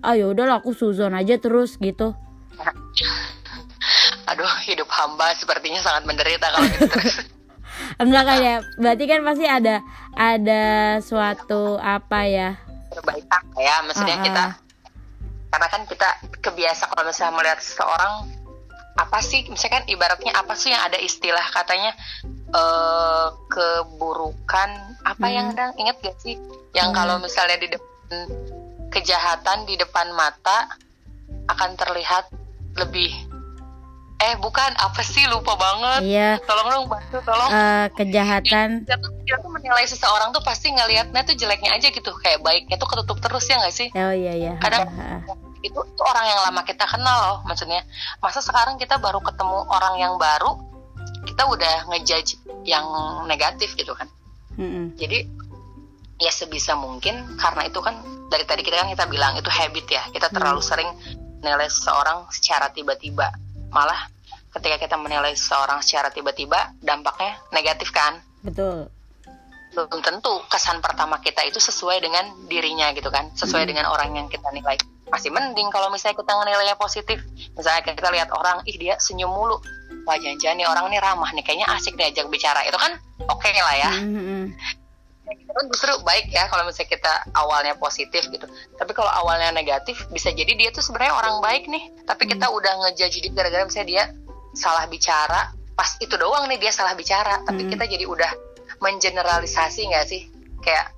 ah 0.00 0.12
yaudahlah 0.12 0.60
aku 0.60 0.70
suzon 0.72 1.12
aja 1.12 1.34
terus 1.36 1.74
gitu 1.76 2.12
aduh 4.24 4.48
hidup 4.64 4.88
hamba 4.88 5.32
sepertinya 5.36 5.80
sangat 5.80 6.04
menderita 6.04 6.46
kalau 6.46 6.66
gitu 6.66 6.86
terus 6.86 7.16
enggak 8.02 8.24
kan 8.24 8.36
ya 8.38 8.54
berarti 8.76 9.04
kan 9.04 9.20
pasti 9.22 9.44
ada 9.44 9.80
ada 10.12 10.64
suatu 11.00 11.76
apa 11.76 12.20
ya 12.24 12.50
perbaikan 12.88 13.42
ya 13.56 13.74
maksudnya 13.84 14.14
Ah, 14.14 14.20
ah. 14.20 14.24
kita 14.24 14.44
karena 15.48 15.66
kan 15.68 15.82
kita 15.86 16.08
kebiasa 16.40 16.82
kalau 16.88 17.02
misalnya 17.06 17.34
melihat 17.34 17.58
seseorang 17.60 18.12
apa 18.94 19.18
sih 19.18 19.42
misalkan 19.48 19.82
ibaratnya 19.86 20.30
apa 20.30 20.54
sih 20.54 20.70
yang 20.70 20.82
ada 20.82 20.96
istilah 20.96 21.42
katanya 21.50 21.90
eh 22.48 23.26
keburukan? 23.48 24.70
Apa 25.02 25.26
Hmm. 25.26 25.34
yang 25.34 25.46
dang 25.52 25.74
inget 25.74 25.96
gak 26.00 26.16
sih? 26.18 26.38
Yang 26.72 26.88
Hmm. 26.90 26.96
kalau 26.96 27.16
misalnya 27.18 27.58
di 27.58 27.68
depan 27.68 28.18
kejahatan 28.88 29.66
di 29.66 29.74
depan 29.74 30.14
mata 30.14 30.70
akan 31.46 31.74
terlihat 31.74 32.30
lebih 32.76 33.10
eh 34.16 34.38
bukan 34.38 34.70
apa 34.78 35.02
sih? 35.02 35.26
Lupa 35.26 35.52
banget. 35.54 36.00
Iya. 36.06 36.30
Tolong 36.40 36.68
dong 36.70 36.86
bantu 36.86 37.18
tolong. 37.20 37.50
Eh, 37.50 37.86
kejahatan. 37.92 38.86
Kita 38.86 38.96
tuh, 38.96 39.10
kita 39.20 39.36
tuh 39.36 39.50
menilai 39.50 39.84
seseorang 39.84 40.30
tuh 40.30 40.40
pasti 40.40 40.70
ngelihatnya 40.70 41.20
tuh 41.20 41.34
jeleknya 41.34 41.74
aja 41.74 41.90
gitu. 41.90 42.14
Kayak 42.22 42.40
baiknya 42.40 42.78
tuh 42.78 42.86
ketutup 42.86 43.18
terus 43.18 43.44
ya 43.44 43.58
nggak 43.58 43.74
sih? 43.74 43.88
Oh 43.92 44.14
iya 44.14 44.32
iya. 44.32 44.52
Kadang- 44.62 44.86
Ah, 44.88 45.20
itu 45.64 45.80
tuh 45.96 46.04
orang 46.04 46.28
yang 46.28 46.40
lama 46.44 46.60
kita 46.68 46.84
kenal 46.84 47.16
loh 47.24 47.38
maksudnya. 47.48 47.80
Masa 48.20 48.44
sekarang 48.44 48.76
kita 48.76 49.00
baru 49.00 49.24
ketemu 49.24 49.64
orang 49.72 49.94
yang 49.96 50.14
baru 50.20 50.60
kita 51.24 51.48
udah 51.48 51.88
ngejudge 51.88 52.36
yang 52.68 52.84
negatif 53.24 53.72
gitu 53.74 53.96
kan. 53.96 54.08
Mm-mm. 54.54 54.94
jadi 54.94 55.26
ya 56.22 56.30
sebisa 56.30 56.78
mungkin 56.78 57.34
karena 57.42 57.66
itu 57.66 57.82
kan 57.82 57.98
dari 58.30 58.46
tadi 58.46 58.62
kita 58.62 58.86
kan 58.86 58.88
kita 58.92 59.08
bilang 59.10 59.34
itu 59.34 59.50
habit 59.50 59.86
ya. 59.88 60.02
Kita 60.12 60.30
terlalu 60.30 60.62
sering 60.62 60.86
menilai 61.42 61.66
seseorang 61.66 62.28
secara 62.30 62.70
tiba-tiba. 62.70 63.34
Malah 63.74 64.08
ketika 64.54 64.78
kita 64.78 64.96
menilai 65.00 65.34
seseorang 65.34 65.82
secara 65.82 66.14
tiba-tiba 66.14 66.76
dampaknya 66.78 67.40
negatif 67.50 67.90
kan? 67.90 68.22
Betul. 68.46 68.86
Belum 69.74 69.98
tentu 69.98 70.30
kesan 70.46 70.78
pertama 70.78 71.18
kita 71.18 71.42
itu 71.42 71.58
sesuai 71.58 71.98
dengan 71.98 72.46
dirinya 72.46 72.94
gitu 72.94 73.10
kan? 73.10 73.34
Sesuai 73.34 73.66
Hmm. 73.66 73.70
dengan 73.74 73.86
orang 73.90 74.14
yang 74.14 74.26
kita 74.30 74.46
nilai 74.54 74.78
masih 75.12 75.30
mending 75.30 75.68
kalau 75.68 75.92
misalnya 75.92 76.16
kita 76.16 76.32
nilainya 76.32 76.76
positif. 76.80 77.18
Misalnya 77.56 77.82
kita 77.84 78.08
lihat 78.12 78.28
orang 78.32 78.64
ih 78.64 78.76
dia 78.76 78.96
senyum 78.96 79.28
mulu. 79.30 79.60
Wah 80.04 80.16
jangan-jangan 80.20 80.56
nih 80.60 80.68
orang 80.68 80.84
nih 80.92 81.00
ramah 81.00 81.30
nih. 81.32 81.44
Kayaknya 81.44 81.66
asik 81.76 81.94
diajak 81.96 82.28
bicara. 82.28 82.60
Itu 82.64 82.76
kan 82.76 82.96
oke 83.28 83.48
lah 83.48 83.76
ya. 83.76 83.90
Itu 85.24 85.52
kan 85.52 85.64
justru 85.72 85.92
baik 86.04 86.28
ya 86.28 86.48
kalau 86.52 86.68
misalnya 86.68 86.90
kita 86.92 87.12
awalnya 87.36 87.74
positif 87.80 88.28
gitu. 88.28 88.44
Tapi 88.76 88.92
kalau 88.92 89.08
awalnya 89.08 89.52
negatif 89.52 89.96
bisa 90.12 90.28
jadi 90.32 90.52
dia 90.56 90.68
tuh 90.72 90.84
sebenarnya 90.84 91.14
orang 91.16 91.40
baik 91.40 91.64
nih. 91.68 92.04
Tapi 92.04 92.28
kita 92.28 92.52
udah 92.52 92.72
ngejudge 92.84 93.24
dia 93.24 93.32
gara-gara 93.32 93.64
misalnya 93.64 93.88
dia 93.88 94.04
salah 94.52 94.84
bicara. 94.88 95.52
Pas 95.74 95.90
itu 96.00 96.14
doang 96.16 96.48
nih 96.48 96.60
dia 96.60 96.72
salah 96.72 96.92
bicara. 96.96 97.40
Tapi 97.44 97.64
Hmm. 97.64 97.70
kita 97.72 97.84
jadi 97.88 98.04
udah 98.04 98.32
mengeneralisasi 98.84 99.88
nggak 99.88 100.04
sih? 100.08 100.28
Kayak 100.60 100.92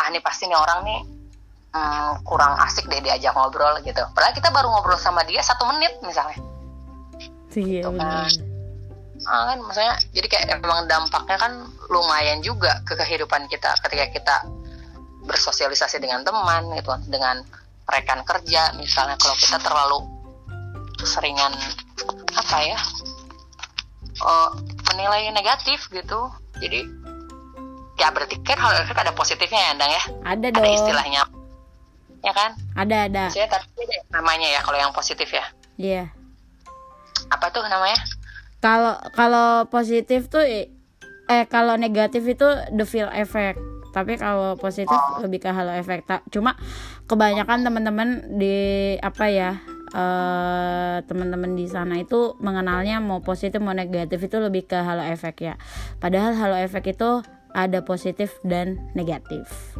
ah 0.00 0.08
nih 0.08 0.20
pasti 0.24 0.48
nih 0.48 0.56
orang 0.56 0.80
nih 0.88 1.00
hmm, 1.72 2.12
kurang 2.24 2.54
asik 2.62 2.86
deh 2.88 3.00
diajak 3.00 3.32
ngobrol 3.32 3.80
gitu. 3.82 4.00
Padahal 4.12 4.36
kita 4.36 4.48
baru 4.52 4.68
ngobrol 4.68 5.00
sama 5.00 5.24
dia 5.24 5.40
satu 5.40 5.64
menit 5.68 5.92
misalnya. 6.04 6.38
Iya 7.52 7.88
benar. 7.92 8.28
kan. 8.28 8.32
Ah, 9.22 9.42
kan 9.54 9.58
maksudnya 9.62 9.94
jadi 10.10 10.26
kayak 10.26 10.44
emang 10.58 10.90
dampaknya 10.90 11.38
kan 11.38 11.52
lumayan 11.92 12.42
juga 12.42 12.82
ke 12.82 12.98
kehidupan 12.98 13.46
kita 13.46 13.70
ketika 13.86 14.06
kita 14.10 14.36
bersosialisasi 15.22 16.02
dengan 16.02 16.26
teman 16.26 16.74
gitu 16.74 16.90
dengan 17.06 17.40
rekan 17.86 18.24
kerja 18.26 18.74
misalnya. 18.76 19.16
Kalau 19.20 19.36
kita 19.38 19.58
terlalu 19.62 19.98
seringan 21.02 21.54
apa 22.34 22.56
ya 22.62 22.78
eh, 24.22 24.50
menilai 24.92 25.34
negatif 25.34 25.90
gitu 25.90 26.30
jadi 26.62 26.86
ya 27.98 28.10
berarti 28.10 28.38
kan 28.42 28.58
hal 28.58 28.86
efek 28.86 28.98
ada 28.98 29.12
positifnya 29.14 29.60
ya 29.60 29.70
Andang 29.76 29.92
ya. 29.92 30.02
Ada 30.26 30.46
ada 30.50 30.60
dong. 30.62 30.74
istilahnya 30.74 31.22
ya 32.22 32.32
kan? 32.32 32.50
Ada 32.78 32.96
ada. 33.10 33.24
Saya 33.28 33.50
tapi 33.50 33.66
ada 33.84 33.98
namanya 34.22 34.48
ya 34.48 34.60
kalau 34.62 34.78
yang 34.78 34.94
positif 34.94 35.28
ya? 35.34 35.44
Iya. 35.76 36.04
Apa 37.28 37.50
tuh 37.50 37.66
namanya? 37.66 37.98
Kalau 38.62 38.94
kalau 39.12 39.66
positif 39.66 40.30
tuh 40.30 40.42
eh 40.46 41.44
kalau 41.50 41.74
negatif 41.74 42.22
itu 42.24 42.46
the 42.72 42.86
feel 42.86 43.10
effect. 43.12 43.58
Tapi 43.92 44.16
kalau 44.16 44.56
positif 44.56 44.96
lebih 45.20 45.44
ke 45.44 45.50
halo 45.52 45.68
effect 45.76 46.08
cuma 46.32 46.56
kebanyakan 47.04 47.60
teman-teman 47.60 48.24
di 48.40 48.96
apa 49.04 49.28
ya 49.28 49.52
eh 49.92 51.04
teman-teman 51.04 51.52
di 51.52 51.68
sana 51.68 52.00
itu 52.00 52.32
mengenalnya 52.40 53.04
mau 53.04 53.20
positif 53.20 53.60
mau 53.60 53.76
negatif 53.76 54.24
itu 54.24 54.40
lebih 54.40 54.64
ke 54.64 54.78
halo 54.80 55.04
effect 55.04 55.44
ya. 55.44 55.60
Padahal 56.00 56.32
halo 56.32 56.56
effect 56.56 56.88
itu 56.88 57.20
ada 57.52 57.84
positif 57.84 58.40
dan 58.48 58.80
negatif 58.96 59.76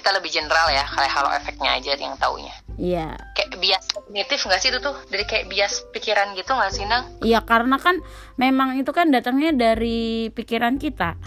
kita 0.00 0.16
lebih 0.16 0.32
general 0.32 0.72
ya, 0.72 0.80
kayak 0.88 1.12
halo 1.12 1.28
efeknya 1.30 1.76
aja 1.76 1.92
yang 1.92 2.16
taunya. 2.16 2.56
iya 2.74 3.12
Kayak 3.36 3.60
bias 3.60 3.84
kognitif 3.92 4.40
nggak 4.40 4.56
sih 4.58 4.72
itu 4.72 4.80
tuh? 4.80 4.96
Dari 5.12 5.28
kayak 5.28 5.46
bias 5.46 5.84
pikiran 5.92 6.32
gitu 6.32 6.50
nggak 6.50 6.72
sih, 6.72 6.88
Nang? 6.88 7.04
iya 7.20 7.44
karena 7.44 7.76
kan 7.76 8.00
memang 8.34 8.80
itu 8.80 8.88
kan 8.90 9.12
datangnya 9.12 9.52
dari 9.52 10.32
pikiran 10.32 10.80
kita 10.80 11.20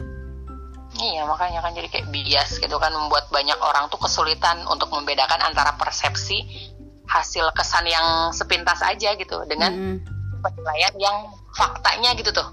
Iya, 0.94 1.26
makanya 1.26 1.66
kan 1.66 1.74
jadi 1.74 1.90
kayak 1.90 2.08
bias 2.14 2.62
gitu 2.62 2.78
kan 2.78 2.94
membuat 2.94 3.26
banyak 3.34 3.58
orang 3.58 3.90
tuh 3.90 3.98
kesulitan 3.98 4.62
untuk 4.70 4.94
membedakan 4.94 5.42
antara 5.42 5.74
persepsi 5.74 6.70
hasil 7.10 7.50
kesan 7.58 7.90
yang 7.90 8.30
sepintas 8.30 8.78
aja 8.86 9.18
gitu 9.18 9.42
dengan 9.50 9.74
Mm-mm, 9.74 9.98
penilaian 10.46 10.94
yang 11.02 11.18
faktanya 11.58 12.14
gitu 12.14 12.30
tuh. 12.30 12.46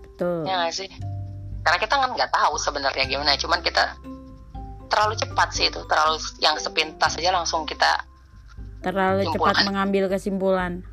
betul 0.00 0.48
Ya 0.48 0.64
nggak 0.64 0.72
sih? 0.72 0.88
Karena 1.60 1.76
kita 1.76 1.94
kan 1.96 2.10
nggak 2.16 2.32
tahu 2.32 2.56
sebenarnya 2.56 3.04
gimana, 3.04 3.36
cuman 3.36 3.60
kita 3.60 4.00
terlalu 4.94 5.18
cepat 5.18 5.48
sih 5.50 5.66
itu, 5.66 5.82
terlalu 5.90 6.22
yang 6.38 6.54
sepintas 6.62 7.18
aja 7.18 7.34
langsung 7.34 7.66
kita 7.66 8.06
terlalu 8.84 9.26
cepat 9.32 9.64
mengambil 9.66 10.06
kesimpulan. 10.06 10.84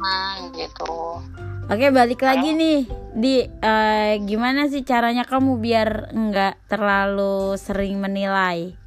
Hmm, 0.00 0.54
gitu. 0.56 1.20
Oke 1.68 1.92
balik 1.92 2.24
lagi 2.24 2.56
nih. 2.56 2.80
Di 3.10 3.44
eh, 3.46 4.14
gimana 4.24 4.70
sih 4.70 4.86
caranya 4.86 5.26
kamu 5.28 5.60
biar 5.60 6.14
nggak 6.14 6.70
terlalu 6.70 7.58
sering 7.58 7.98
menilai 8.00 8.78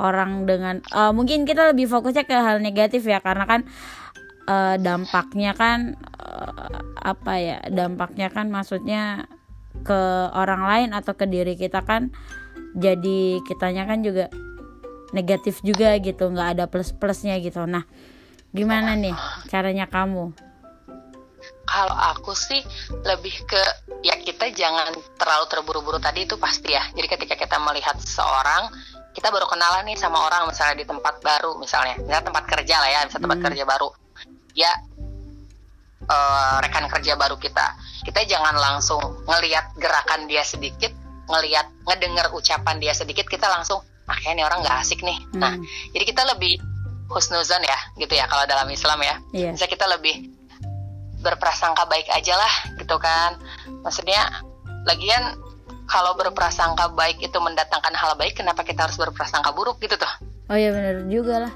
orang 0.00 0.48
dengan 0.48 0.80
eh, 0.80 1.12
mungkin 1.12 1.44
kita 1.44 1.74
lebih 1.74 1.90
fokusnya 1.90 2.24
ke 2.24 2.32
hal 2.32 2.62
negatif 2.62 3.04
ya 3.04 3.18
karena 3.20 3.44
kan 3.44 3.60
eh, 4.48 4.76
dampaknya 4.80 5.52
kan 5.52 5.98
eh, 6.22 6.78
apa 7.02 7.32
ya 7.38 7.58
dampaknya 7.68 8.30
kan 8.30 8.48
maksudnya 8.48 9.26
ke 9.82 10.30
orang 10.32 10.62
lain 10.62 10.90
atau 10.94 11.12
ke 11.18 11.26
diri 11.26 11.58
kita 11.58 11.82
kan 11.82 12.14
jadi 12.72 13.42
kitanya 13.44 13.84
kan 13.84 14.00
juga 14.00 14.32
negatif 15.12 15.60
juga 15.60 15.92
gitu 16.00 16.32
nggak 16.32 16.48
ada 16.58 16.64
plus 16.66 16.90
plusnya 16.96 17.36
gitu. 17.38 17.62
Nah 17.68 17.84
gimana 18.52 18.96
nih 18.96 19.16
caranya 19.48 19.84
kamu? 19.88 20.32
Kalau 21.62 21.96
aku 22.14 22.36
sih 22.36 22.60
lebih 23.04 23.32
ke 23.48 23.62
ya 24.04 24.16
kita 24.20 24.52
jangan 24.52 24.92
terlalu 25.16 25.44
terburu-buru 25.48 25.98
tadi 26.00 26.24
itu 26.28 26.36
pasti 26.36 26.72
ya. 26.72 26.84
Jadi 26.92 27.06
ketika 27.08 27.34
kita 27.36 27.56
melihat 27.60 27.96
seseorang 28.00 28.68
kita 29.12 29.28
baru 29.28 29.44
kenalan 29.44 29.84
nih 29.84 29.96
sama 30.00 30.20
orang 30.24 30.48
misalnya 30.48 30.80
di 30.80 30.86
tempat 30.88 31.20
baru 31.20 31.56
misalnya. 31.60 31.96
Misalnya 32.00 32.24
tempat 32.24 32.44
kerja 32.48 32.76
lah 32.80 32.88
ya 32.88 33.00
misalnya 33.08 33.24
tempat 33.28 33.38
Hmm. 33.40 33.46
kerja 33.52 33.64
baru. 33.68 33.88
Ya 34.52 34.72
eh, 36.02 36.56
rekan 36.60 36.86
kerja 36.88 37.12
baru 37.16 37.36
kita. 37.36 37.66
Kita 38.04 38.20
jangan 38.26 38.56
langsung 38.58 39.00
ngelihat 39.28 39.76
gerakan 39.78 40.26
dia 40.28 40.42
sedikit 40.44 41.01
ngelihat 41.26 41.66
ngedenger 41.84 42.26
ucapan 42.32 42.76
dia 42.78 42.92
sedikit 42.92 43.26
kita 43.26 43.46
langsung 43.46 43.78
ah 44.04 44.16
kayaknya 44.16 44.34
ini 44.34 44.44
orang 44.44 44.58
nggak 44.60 44.76
asik 44.78 45.00
nih 45.00 45.18
nah 45.32 45.52
Hmm. 45.52 45.64
jadi 45.90 46.04
kita 46.04 46.22
lebih 46.26 46.58
husnuzon 47.08 47.60
ya 47.60 47.78
gitu 47.96 48.12
ya 48.12 48.26
kalau 48.26 48.42
dalam 48.44 48.66
Islam 48.68 48.98
ya 49.00 49.14
Iya. 49.30 49.50
bisa 49.52 49.66
kita 49.66 49.86
lebih 49.86 50.26
berprasangka 51.18 51.86
baik 51.86 52.08
aja 52.10 52.34
lah 52.34 52.54
gitu 52.76 52.96
kan 52.98 53.38
maksudnya 53.82 54.42
lagian 54.84 55.38
kalau 55.86 56.16
berprasangka 56.16 56.90
baik 56.90 57.20
itu 57.20 57.36
mendatangkan 57.36 57.94
hal 57.94 58.16
baik 58.16 58.34
kenapa 58.34 58.64
kita 58.64 58.82
harus 58.82 58.96
berprasangka 58.96 59.52
buruk 59.52 59.78
gitu 59.78 59.94
tuh 59.94 60.12
oh 60.48 60.56
ya 60.56 60.70
bener 60.70 61.06
juga 61.06 61.46
lah 61.48 61.54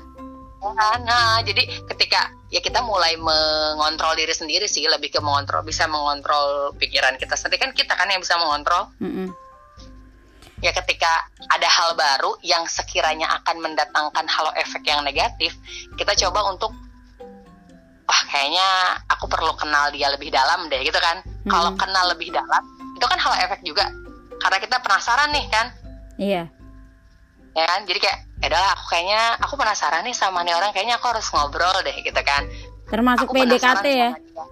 Nah, 0.57 0.99
nah, 0.99 1.39
jadi 1.47 1.63
ketika 1.87 2.27
ya 2.51 2.59
kita 2.59 2.83
mulai 2.83 3.15
mengontrol 3.15 4.19
diri 4.19 4.35
sendiri 4.35 4.67
sih, 4.67 4.83
lebih 4.83 5.15
ke 5.15 5.23
mengontrol, 5.23 5.63
bisa 5.63 5.87
mengontrol 5.87 6.75
pikiran 6.75 7.15
kita 7.15 7.39
sendiri 7.39 7.61
kan 7.61 7.71
kita 7.71 7.95
kan 7.95 8.11
yang 8.11 8.19
bisa 8.19 8.35
mengontrol. 8.35 8.91
Mm-mm. 8.99 9.31
Ya 10.67 10.75
ketika 10.75 11.23
ada 11.47 11.69
hal 11.71 11.95
baru 11.95 12.35
yang 12.43 12.67
sekiranya 12.67 13.31
akan 13.39 13.63
mendatangkan 13.63 14.27
halo 14.27 14.51
efek 14.59 14.83
yang 14.83 15.07
negatif, 15.07 15.55
kita 15.95 16.11
coba 16.27 16.51
untuk 16.51 16.75
wah 18.03 18.23
kayaknya 18.27 18.67
aku 19.07 19.31
perlu 19.31 19.55
kenal 19.55 19.95
dia 19.95 20.11
lebih 20.11 20.35
dalam 20.35 20.67
deh 20.67 20.83
gitu 20.83 20.99
kan. 20.99 21.23
Kalau 21.47 21.71
Hmm. 21.71 21.79
kenal 21.79 22.11
lebih 22.11 22.35
dalam, 22.35 22.63
itu 22.99 23.07
kan 23.07 23.15
halo 23.15 23.39
efek 23.39 23.63
juga. 23.63 23.87
Karena 24.43 24.59
kita 24.59 24.77
penasaran 24.83 25.31
nih 25.31 25.47
kan. 25.47 25.67
iya 26.17 26.49
ya 27.53 27.65
kan 27.65 27.85
jadi 27.85 27.99
kayak 28.01 28.19
ya 28.41 28.47
udahlah 28.49 28.73
aku 28.73 28.85
kayaknya 28.89 29.21
aku 29.41 29.55
penasaran 29.57 30.05
nih 30.05 30.13
sama 30.13 30.45
nih 30.45 30.53
orang 30.53 30.73
kayaknya 30.73 30.97
aku 30.97 31.09
harus 31.09 31.25
ngobrol 31.29 31.73
deh 31.81 31.97
gitu 32.01 32.21
kan 32.21 32.45
termasuk 32.89 33.29
Aku 33.29 33.33
PDKT 33.33 33.85
ya 33.87 34.11
dia. 34.13 34.45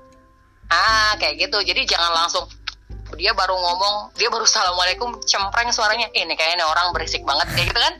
ah 0.68 1.12
kayak 1.16 1.37
gitu 1.40 1.56
jadi 1.62 1.85
jangan 1.85 2.16
langsung 2.16 2.44
dia 3.14 3.33
baru 3.35 3.54
ngomong 3.54 4.14
dia 4.18 4.28
baru 4.30 4.44
assalamualaikum 4.47 5.18
cempreng 5.25 5.71
suaranya. 5.71 6.11
"Ih, 6.14 6.26
ini 6.26 6.35
kayaknya 6.35 6.66
orang 6.66 6.90
berisik 6.92 7.23
banget 7.23 7.49
kayak 7.54 7.66
gitu 7.73 7.80
kan? 7.80 7.94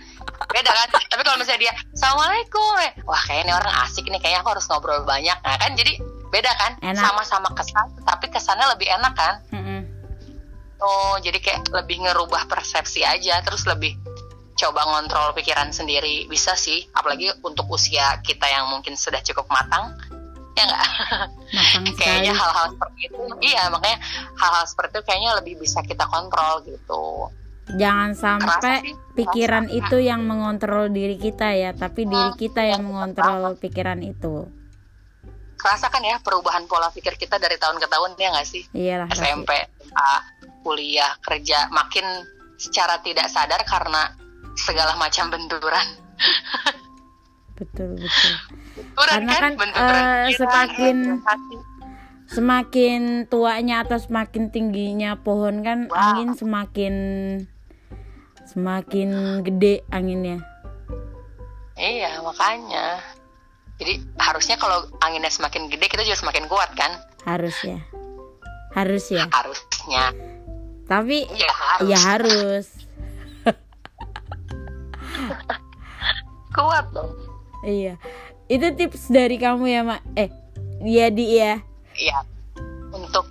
Beda 0.51 0.71
kan? 0.71 0.89
Tapi 1.11 1.23
kalau 1.23 1.39
misalnya 1.39 1.71
dia 1.71 1.73
assalamualaikum 1.95 2.73
eh, 2.85 2.93
wah 3.07 3.23
kayaknya 3.27 3.55
orang 3.59 3.75
asik 3.87 4.07
nih 4.07 4.21
kayaknya 4.23 4.45
aku 4.45 4.51
harus 4.55 4.67
ngobrol 4.71 5.03
banyak. 5.07 5.39
Nah 5.41 5.57
kan? 5.59 5.73
Jadi 5.75 5.99
beda 6.31 6.53
kan? 6.59 6.73
Sama-sama 6.99 7.49
kesan 7.55 7.87
tapi 8.03 8.27
kesannya 8.31 8.67
lebih 8.75 8.91
enak 8.91 9.15
kan? 9.15 9.35
Mm-mm. 9.55 9.81
Oh, 10.85 11.17
jadi 11.23 11.41
kayak 11.41 11.73
lebih 11.73 12.03
ngerubah 12.05 12.45
persepsi 12.45 13.07
aja, 13.07 13.41
terus 13.41 13.65
lebih 13.65 13.97
coba 14.59 14.85
ngontrol 14.85 15.33
pikiran 15.33 15.73
sendiri. 15.73 16.29
Bisa 16.29 16.53
sih, 16.59 16.85
apalagi 16.93 17.31
untuk 17.41 17.71
usia 17.73 18.21
kita 18.21 18.45
yang 18.45 18.69
mungkin 18.69 18.93
sudah 18.93 19.23
cukup 19.25 19.49
matang, 19.49 19.97
ya 20.59 20.63
nggak? 20.69 20.83
kayaknya 21.99 22.33
hal-hal 22.35 22.67
seperti 22.75 23.01
itu, 23.11 23.21
iya 23.43 23.63
makanya 23.71 23.99
hal-hal 24.39 24.65
seperti 24.67 24.91
itu 24.99 25.03
kayaknya 25.07 25.31
lebih 25.41 25.55
bisa 25.61 25.81
kita 25.83 26.05
kontrol 26.09 26.63
gitu. 26.67 27.29
jangan 27.81 28.13
sampai 28.13 28.85
sih, 28.85 28.93
pikiran 29.17 29.73
itu 29.73 29.97
yang 29.97 30.29
mengontrol 30.29 30.93
diri 30.93 31.17
kita 31.17 31.57
ya 31.57 31.73
tapi 31.73 32.05
diri 32.05 32.37
kita 32.37 32.61
yang 32.61 32.85
mengontrol 32.85 33.57
pikiran 33.57 34.05
itu 34.05 34.45
Kerasa 35.65 35.89
kan 35.89 36.05
ya 36.05 36.21
perubahan 36.21 36.69
pola 36.69 36.93
pikir 36.93 37.17
kita 37.17 37.41
dari 37.41 37.57
tahun 37.57 37.81
ke 37.81 37.89
tahun, 37.89 38.21
ya 38.21 38.37
nggak 38.37 38.45
sih? 38.45 38.69
iyalah. 38.77 39.09
SMP, 39.17 39.49
SMA, 39.81 40.13
kuliah, 40.61 41.17
kerja, 41.25 41.73
makin 41.73 42.05
secara 42.61 43.01
tidak 43.01 43.33
sadar 43.33 43.65
karena 43.65 44.13
segala 44.61 44.93
macam 45.01 45.33
benturan. 45.33 45.87
betul 47.59 47.97
betul 47.97 48.35
Karena 48.97 49.33
kan, 49.33 49.53
eh, 49.55 50.29
pikiran, 50.29 50.31
semakin 50.35 50.97
semakin 52.27 53.01
tuanya 53.27 53.81
atau 53.81 53.97
semakin 53.97 54.49
tingginya 54.49 55.17
pohon 55.17 55.61
kan 55.61 55.87
Wow. 55.87 55.95
angin 55.95 56.33
semakin 56.33 56.95
semakin 58.45 59.41
gede 59.41 59.81
anginnya 59.89 60.37
Iya, 61.75 62.21
makanya. 62.21 63.01
Jadi 63.77 63.99
harusnya 64.17 64.55
kalau 64.55 64.87
anginnya 65.01 65.29
semakin 65.29 65.67
gede 65.67 65.87
kita 65.87 66.03
juga 66.03 66.17
semakin 66.17 66.47
kuat 66.47 66.71
kan? 66.73 66.91
harus 67.25 67.57
ya 67.61 67.77
harus 68.73 69.05
ya 69.09 69.25
Harusnya. 69.27 70.05
tapi 70.85 71.25
Ya 71.31 71.51
harus. 71.51 71.87
ya 71.87 71.99
harus 72.01 72.67
Kuat 76.53 76.85
dong. 76.91 77.11
Iya 77.65 77.95
itu 78.47 78.67
tips 78.77 79.09
dari 79.09 79.41
kamu 79.41 79.65
ya 79.67 79.81
mak 79.83 80.01
eh 80.15 80.29
iya 80.85 81.09
di 81.09 81.41
ya 81.41 81.61
Iya. 81.95 82.19
Untuk 82.95 83.27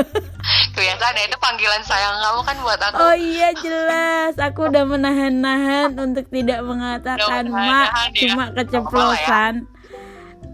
kebiasaan 0.74 1.14
ya 1.18 1.24
itu 1.26 1.38
panggilan 1.38 1.82
sayang 1.86 2.16
kamu 2.18 2.40
kan 2.46 2.56
buat 2.62 2.80
aku. 2.80 2.98
Oh 2.98 3.16
iya 3.18 3.50
jelas, 3.58 4.34
aku 4.38 4.70
udah 4.70 4.84
menahan-nahan 4.86 5.94
untuk 5.98 6.26
tidak 6.30 6.62
mengatakan 6.62 7.50
mak, 7.50 8.14
ya. 8.14 8.30
cuma 8.30 8.44
keceplosan. 8.54 9.66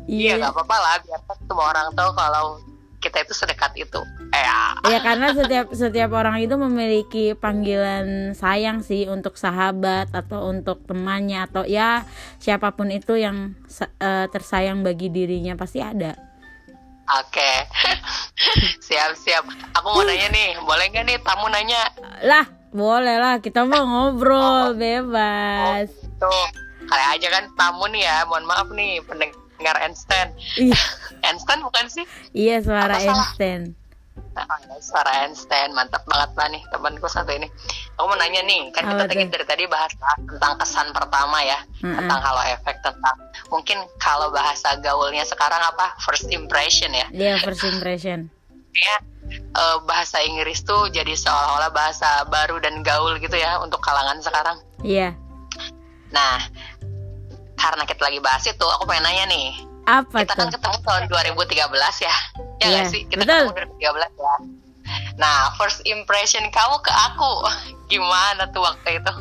Iya, 0.07 0.39
Iya, 0.39 0.45
nggak 0.45 0.53
apa-apa 0.55 0.77
lah. 0.79 0.95
Biar 1.03 1.21
semua 1.47 1.67
orang 1.75 1.89
tahu 1.99 2.11
kalau 2.15 2.45
kita 3.03 3.27
itu 3.27 3.35
sedekat 3.37 3.73
itu. 3.77 4.01
Ya. 4.87 5.03
karena 5.03 5.35
setiap 5.35 5.67
setiap 5.75 6.11
orang 6.15 6.39
itu 6.39 6.55
memiliki 6.55 7.35
panggilan 7.35 8.39
sayang 8.39 8.87
sih 8.87 9.11
untuk 9.11 9.35
sahabat 9.35 10.15
atau 10.15 10.47
untuk 10.47 10.87
temannya 10.87 11.43
atau 11.43 11.67
ya 11.67 12.07
siapa 12.39 12.71
pun 12.71 12.95
itu 12.95 13.19
yang 13.19 13.59
eh, 13.99 14.27
tersayang 14.31 14.87
bagi 14.87 15.11
dirinya 15.11 15.59
pasti 15.59 15.83
ada. 15.83 16.15
Oke. 17.07 17.51
Siap-siap. 18.87 19.45
Aku 19.79 19.87
mau 19.95 20.03
nanya 20.03 20.27
nih, 20.31 20.59
boleh 20.67 20.91
nggak 20.91 21.05
nih 21.07 21.19
tamu 21.23 21.47
nanya? 21.47 21.87
Lah, 22.27 22.47
boleh 22.75 23.17
lah 23.23 23.39
kita 23.39 23.63
mau 23.63 23.87
ngobrol 23.87 24.75
bebas. 24.75 25.87
Tuh, 26.19 26.47
kayak 26.91 27.09
aja 27.19 27.29
kan 27.31 27.45
tamu 27.55 27.87
nih 27.95 28.03
ya. 28.03 28.27
Mohon 28.27 28.45
maaf 28.51 28.69
nih 28.75 28.99
pendengar 29.07 29.77
Einstein. 29.79 30.35
Ih, 30.59 30.75
Einstein 31.27 31.63
bukan 31.63 31.87
sih? 31.87 32.05
iya 32.35 32.59
suara 32.59 32.99
Apa 32.99 33.07
salah? 33.07 33.31
Nah, 34.37 34.45
suara 34.85 35.25
Einstein 35.25 35.73
mantap 35.73 36.05
banget 36.05 36.31
lah 36.37 36.49
nih 36.53 36.61
temanku 36.69 37.09
satu 37.09 37.33
ini. 37.33 37.49
Aku 37.97 38.05
mau 38.05 38.21
nanya 38.21 38.45
nih, 38.45 38.69
kan 38.69 38.85
kita 38.85 39.09
Apa 39.09 39.09
tadi 39.09 39.25
dari 39.33 39.47
tadi 39.49 39.65
bahas 39.65 39.93
tentang 39.97 40.61
kesan 40.61 40.93
pertama 40.93 41.41
ya, 41.41 41.57
Mm-mm. 41.81 41.97
tentang 41.97 42.21
halo 42.21 42.45
efek 42.53 42.77
tentang 42.85 43.17
mungkin 43.49 43.81
kalau 43.97 44.29
bahasa 44.29 44.77
gaulnya 44.85 45.25
sekarang 45.25 45.57
apa 45.65 45.97
first 46.05 46.29
impression 46.29 46.93
ya. 46.93 47.09
Dia 47.17 47.41
first 47.41 47.65
impression. 47.65 48.29
Ya 48.77 48.97
bahasa 49.89 50.21
Inggris 50.21 50.61
tuh 50.63 50.93
jadi 50.93 51.17
seolah-olah 51.17 51.73
bahasa 51.73 52.29
baru 52.29 52.61
dan 52.61 52.85
gaul 52.85 53.17
gitu 53.17 53.35
ya 53.41 53.57
untuk 53.65 53.81
kalangan 53.81 54.21
sekarang. 54.21 54.61
Iya. 54.85 55.17
Nah, 56.13 56.45
karena 57.57 57.89
kita 57.89 58.05
lagi 58.05 58.21
bahas 58.21 58.45
itu, 58.45 58.67
aku 58.69 58.85
pengen 58.85 59.09
nanya 59.09 59.25
nih, 59.33 59.47
Apa 59.89 60.23
kita 60.23 60.37
kan 60.37 60.53
tuh? 60.53 60.61
ketemu 60.61 60.77
tahun 60.85 61.03
2013 61.09 62.05
ya 62.05 62.15
ya 62.59 62.69
Iya, 62.69 62.83
sih 62.89 63.03
kita 63.07 63.23
betul. 63.23 63.53
ketemu 63.53 63.75
2013 63.81 64.23
ya 64.23 64.37
nah 65.19 65.51
first 65.59 65.83
impression 65.83 66.47
kamu 66.55 66.77
ke 66.79 66.93
aku 66.95 67.31
gimana 67.91 68.47
tuh 68.51 68.63
waktu 68.63 69.03
itu 69.03 69.13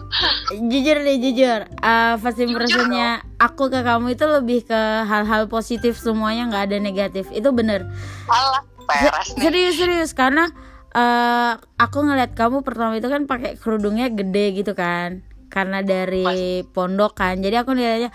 Jujur 0.70 0.98
deh 1.02 1.18
jujur. 1.18 1.60
Uh, 1.82 2.18
first 2.22 2.38
impressionnya 2.38 3.22
aku 3.38 3.70
ke 3.70 3.82
kamu 3.82 4.14
itu 4.14 4.26
lebih 4.26 4.60
ke 4.66 4.82
hal-hal 5.06 5.46
positif 5.50 5.98
semuanya 5.98 6.50
nggak 6.50 6.64
ada 6.70 6.78
negatif. 6.78 7.30
Itu 7.30 7.50
bener. 7.50 7.86
alah 8.30 8.62
peres 8.86 9.34
nih 9.38 9.42
Serius 9.50 9.76
serius 9.78 10.12
karena 10.14 10.50
uh, 10.94 11.58
aku 11.78 12.06
ngeliat 12.06 12.34
kamu 12.38 12.62
pertama 12.62 12.98
itu 12.98 13.10
kan 13.10 13.26
pakai 13.26 13.58
kerudungnya 13.58 14.10
gede 14.10 14.54
gitu 14.54 14.74
kan. 14.74 15.22
Karena 15.50 15.82
dari 15.82 16.62
pondok 16.66 17.18
kan. 17.18 17.42
Jadi 17.42 17.56
aku 17.58 17.74
nilainya 17.74 18.10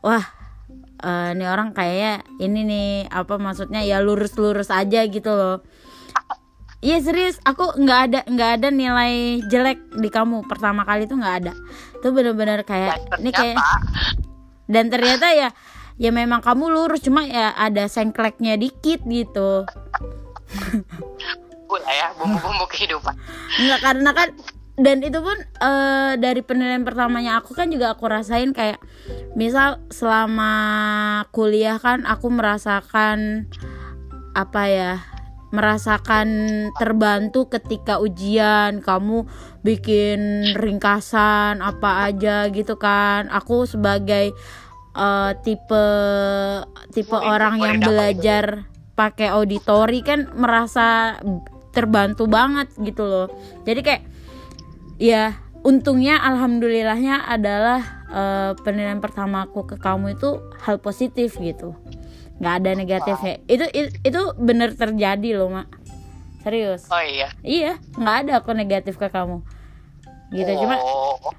wah 0.00 0.24
uh, 1.02 1.34
ini 1.34 1.44
orang 1.46 1.74
kayaknya 1.74 2.22
ini 2.38 2.60
nih 2.64 2.88
apa 3.10 3.38
maksudnya 3.38 3.82
ya 3.82 3.98
lurus-lurus 4.02 4.70
aja 4.70 5.04
gitu 5.06 5.30
loh 5.34 5.58
Iya 6.78 7.02
serius, 7.02 7.42
aku 7.42 7.74
nggak 7.74 8.00
ada 8.06 8.20
nggak 8.30 8.50
ada 8.62 8.68
nilai 8.70 9.42
jelek 9.50 9.98
di 9.98 10.06
kamu 10.14 10.46
pertama 10.46 10.86
kali 10.86 11.10
tuh 11.10 11.18
nggak 11.18 11.36
ada. 11.42 11.52
Tuh 11.98 12.14
bener-bener 12.14 12.62
kayak 12.62 13.18
ini 13.18 13.34
kayak 13.34 13.58
dan 14.70 14.86
ternyata 14.86 15.26
ya 15.34 15.50
ya 15.98 16.10
memang 16.14 16.38
kamu 16.38 16.70
lurus 16.70 17.02
cuma 17.02 17.26
ya 17.26 17.50
ada 17.58 17.90
sengkleknya 17.90 18.54
dikit 18.54 19.02
gitu. 19.10 19.66
Boleh 21.66 21.94
ya 21.98 22.14
bumbu-bumbu 22.14 22.70
kehidupan. 22.70 23.18
Enggak 23.58 23.80
karena 23.82 24.10
kan 24.14 24.28
dan 24.78 25.02
itu 25.02 25.18
pun 25.18 25.34
uh, 25.58 26.14
dari 26.14 26.40
penilaian 26.40 26.86
pertamanya 26.86 27.42
aku 27.42 27.52
kan 27.52 27.66
juga 27.68 27.98
aku 27.98 28.06
rasain 28.06 28.54
kayak 28.54 28.78
misal 29.34 29.82
selama 29.90 30.52
kuliah 31.34 31.82
kan 31.82 32.06
aku 32.06 32.30
merasakan 32.30 33.50
apa 34.38 34.62
ya 34.70 34.92
merasakan 35.48 36.28
terbantu 36.76 37.48
ketika 37.48 37.96
ujian 37.98 38.84
kamu 38.84 39.24
bikin 39.64 40.52
ringkasan 40.54 41.64
apa 41.64 42.12
aja 42.12 42.52
gitu 42.52 42.76
kan. 42.76 43.32
Aku 43.32 43.64
sebagai 43.64 44.36
uh, 44.92 45.32
tipe 45.40 45.86
tipe 46.92 47.16
Mungkin 47.16 47.32
orang 47.32 47.54
yang 47.64 47.80
belajar 47.80 48.68
pakai 48.92 49.32
auditori 49.32 50.04
kan 50.04 50.28
merasa 50.36 51.16
terbantu 51.72 52.28
banget 52.28 52.68
gitu 52.84 53.08
loh. 53.08 53.26
Jadi 53.64 53.80
kayak 53.80 54.02
ya 54.98 55.38
untungnya 55.62 56.18
alhamdulillahnya 56.22 57.26
adalah 57.26 57.80
uh, 58.10 58.52
penilaian 58.62 59.02
pertama 59.02 59.46
aku 59.46 59.66
ke 59.66 59.76
kamu 59.78 60.18
itu 60.18 60.42
hal 60.62 60.78
positif 60.82 61.38
gitu. 61.38 61.74
Nggak 62.38 62.54
ada 62.62 62.70
negatifnya 62.78 63.34
wow. 63.42 63.50
itu, 63.50 63.64
itu 63.74 63.88
itu 64.06 64.20
bener 64.38 64.74
terjadi 64.74 65.38
loh 65.38 65.50
mak. 65.50 65.66
Serius? 66.42 66.86
Oh 66.90 67.02
iya? 67.02 67.30
Iya 67.42 67.78
nggak 67.98 68.16
ada 68.26 68.32
aku 68.42 68.54
negatif 68.54 68.98
ke 68.98 69.10
kamu. 69.10 69.42
Gitu 70.28 70.52
oh. 70.54 70.58
cuma 70.62 70.76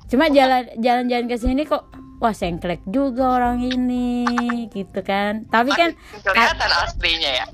cuma 0.10 0.26
jalan 0.34 0.65
jalan 0.82 1.06
jalan 1.08 1.26
ke 1.30 1.38
sini 1.38 1.63
kok 1.63 1.88
wah 2.19 2.36
sengklek 2.36 2.84
juga 2.84 3.39
orang 3.39 3.63
ini 3.63 4.28
gitu 4.76 5.00
kan. 5.00 5.48
Tapi 5.48 5.72
kan 5.72 5.95
kelihatan 6.28 6.69
aslinya 6.84 7.32
ya? 7.43 7.45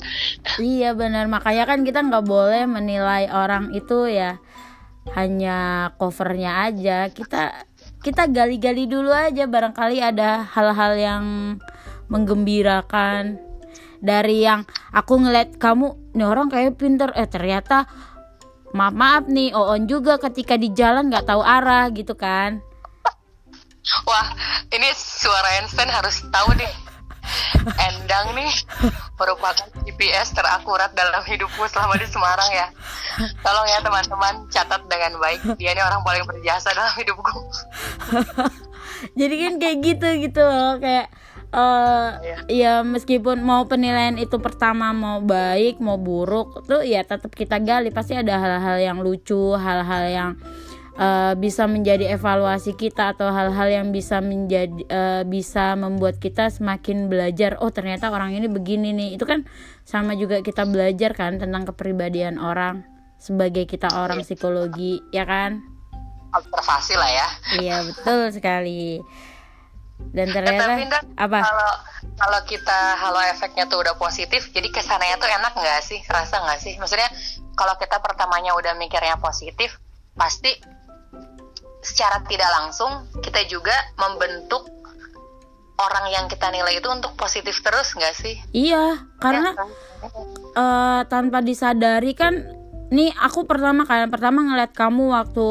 Iya 0.58 0.90
benar 0.98 1.30
makanya 1.30 1.70
kan 1.70 1.86
kita 1.86 2.02
nggak 2.02 2.26
boleh 2.26 2.66
menilai 2.66 3.30
orang 3.30 3.70
itu 3.78 4.10
ya 4.10 4.42
hanya 5.14 5.92
covernya 6.02 6.72
aja. 6.72 7.12
Kita 7.14 7.54
kita 8.02 8.26
gali-gali 8.32 8.90
dulu 8.90 9.14
aja. 9.14 9.46
Barangkali 9.46 10.02
ada 10.02 10.42
hal-hal 10.50 10.94
yang 10.98 11.26
menggembirakan. 12.10 13.38
Dari 14.02 14.46
yang 14.46 14.66
aku 14.94 15.22
ngeliat 15.22 15.58
kamu 15.62 16.18
nih 16.18 16.26
orang 16.26 16.50
kayak 16.50 16.78
pinter. 16.82 17.14
Eh 17.14 17.30
ternyata 17.30 17.86
maaf 18.74 18.94
maaf 18.94 19.24
nih 19.30 19.54
Oon 19.54 19.88
juga 19.88 20.18
ketika 20.18 20.58
di 20.58 20.74
jalan 20.74 21.14
nggak 21.14 21.30
tahu 21.30 21.42
arah 21.42 21.90
gitu 21.94 22.18
kan. 22.18 22.62
Wah 24.10 24.28
ini 24.74 24.90
suara 24.98 25.62
Einstein 25.62 25.90
harus 25.94 26.26
tahu 26.34 26.58
nih 26.58 26.85
Endang 27.78 28.36
nih 28.38 28.52
merupakan 29.18 29.68
GPS 29.86 30.36
terakurat 30.36 30.92
dalam 30.94 31.24
hidupku 31.26 31.66
selama 31.72 31.98
di 31.98 32.08
Semarang 32.08 32.50
ya. 32.54 32.68
Tolong 33.42 33.68
ya 33.70 33.80
teman-teman 33.82 34.34
catat 34.52 34.82
dengan 34.88 35.18
baik. 35.20 35.42
Dia 35.58 35.74
ini 35.74 35.82
orang 35.82 36.02
paling 36.04 36.26
berjasa 36.28 36.72
dalam 36.76 36.94
hidupku. 36.96 37.40
Jadi 39.20 39.36
kan 39.36 39.54
kayak 39.60 39.78
gitu 39.84 40.08
gitu 40.24 40.42
loh 40.42 40.80
kayak 40.80 41.12
uh, 41.56 42.20
ya. 42.20 42.38
ya 42.48 42.74
meskipun 42.84 43.42
mau 43.42 43.66
penilaian 43.66 44.20
itu 44.20 44.38
pertama 44.40 44.92
mau 44.92 45.24
baik 45.24 45.80
mau 45.80 45.96
buruk 45.96 46.68
tuh 46.68 46.84
ya 46.84 47.02
tetap 47.04 47.32
kita 47.32 47.60
gali 47.64 47.90
pasti 47.90 48.16
ada 48.16 48.40
hal-hal 48.40 48.78
yang 48.80 48.98
lucu 49.00 49.56
hal-hal 49.56 50.04
yang 50.12 50.32
uh, 51.00 51.34
bisa 51.38 51.68
menjadi 51.68 52.16
evaluasi 52.16 52.76
kita 52.76 53.16
atau 53.16 53.32
hal-hal 53.32 53.68
yang 53.72 53.88
bisa 53.92 54.20
menjadi 54.24 54.82
uh, 54.88 55.24
bisa 55.28 55.76
membuat 55.76 56.20
kita 56.20 56.50
semakin 56.50 57.12
belajar 57.12 57.60
oh 57.60 57.72
ternyata 57.72 58.12
orang 58.12 58.36
ini 58.36 58.48
begini 58.48 58.96
nih. 58.96 59.10
Itu 59.20 59.28
kan 59.28 59.44
sama 59.84 60.16
juga 60.16 60.42
kita 60.42 60.66
belajar 60.68 61.14
kan 61.14 61.38
tentang 61.38 61.68
kepribadian 61.68 62.40
orang 62.40 62.88
sebagai 63.20 63.66
kita 63.68 63.92
orang 63.92 64.22
iya. 64.22 64.26
psikologi 64.26 64.94
ya 65.12 65.24
kan? 65.28 65.64
Observasi 66.36 66.94
lah 67.00 67.12
ya. 67.12 67.28
Iya 67.64 67.76
betul 67.88 68.22
sekali. 68.36 69.00
Dan 69.96 70.28
ternyata 70.28 70.76
eh, 70.76 70.92
tapi, 70.92 71.08
apa? 71.16 71.40
kalau 71.40 71.72
kalau 72.20 72.40
kita 72.44 73.00
halo 73.00 73.20
efeknya 73.32 73.64
tuh 73.72 73.80
udah 73.80 73.96
positif 73.96 74.52
jadi 74.52 74.68
kesannya 74.68 75.16
tuh 75.16 75.32
enak 75.32 75.56
nggak 75.56 75.80
sih? 75.84 76.04
Kerasa 76.04 76.44
nggak 76.44 76.60
sih? 76.60 76.76
Maksudnya 76.76 77.08
kalau 77.56 77.80
kita 77.80 78.04
pertamanya 78.04 78.52
udah 78.60 78.76
mikirnya 78.76 79.16
positif 79.24 79.80
pasti 80.16 80.75
secara 81.86 82.26
tidak 82.26 82.50
langsung 82.50 83.06
kita 83.22 83.46
juga 83.46 83.74
membentuk 84.02 84.66
orang 85.78 86.06
yang 86.12 86.26
kita 86.32 86.50
nilai 86.50 86.80
itu 86.80 86.88
untuk 86.90 87.14
positif 87.20 87.62
terus 87.62 87.94
nggak 87.94 88.16
sih? 88.16 88.36
Iya 88.56 89.06
karena 89.22 89.54
ya, 89.54 89.64
uh, 90.56 91.02
tanpa 91.06 91.44
disadari 91.46 92.16
kan 92.16 92.42
nih 92.86 93.12
aku 93.18 93.50
pertama 93.50 93.82
kali 93.84 94.06
pertama 94.14 94.46
ngeliat 94.46 94.72
kamu 94.72 95.10
waktu 95.10 95.48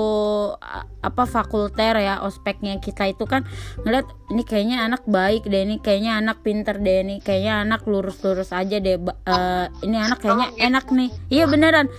apa 1.03 1.25
fakulter 1.27 1.99
ya 1.99 2.23
ospeknya 2.23 2.79
kita 2.79 3.11
itu 3.11 3.27
kan 3.27 3.43
ngeliat 3.83 4.07
ini 4.31 4.43
kayaknya 4.47 4.87
anak 4.87 5.03
baik 5.05 5.43
deh 5.45 5.67
ini 5.67 5.83
kayaknya 5.83 6.23
anak 6.23 6.41
pinter 6.47 6.79
deh 6.79 7.03
ini 7.03 7.19
kayaknya 7.21 7.67
anak 7.67 7.83
lurus-lurus 7.85 8.55
aja 8.55 8.79
deh 8.79 8.97
uh, 8.97 9.67
ini 9.83 9.97
anak 9.99 10.23
kayaknya 10.23 10.49
enak 10.57 10.87
nih. 10.89 11.11
Iya 11.29 11.45
beneran 11.51 11.91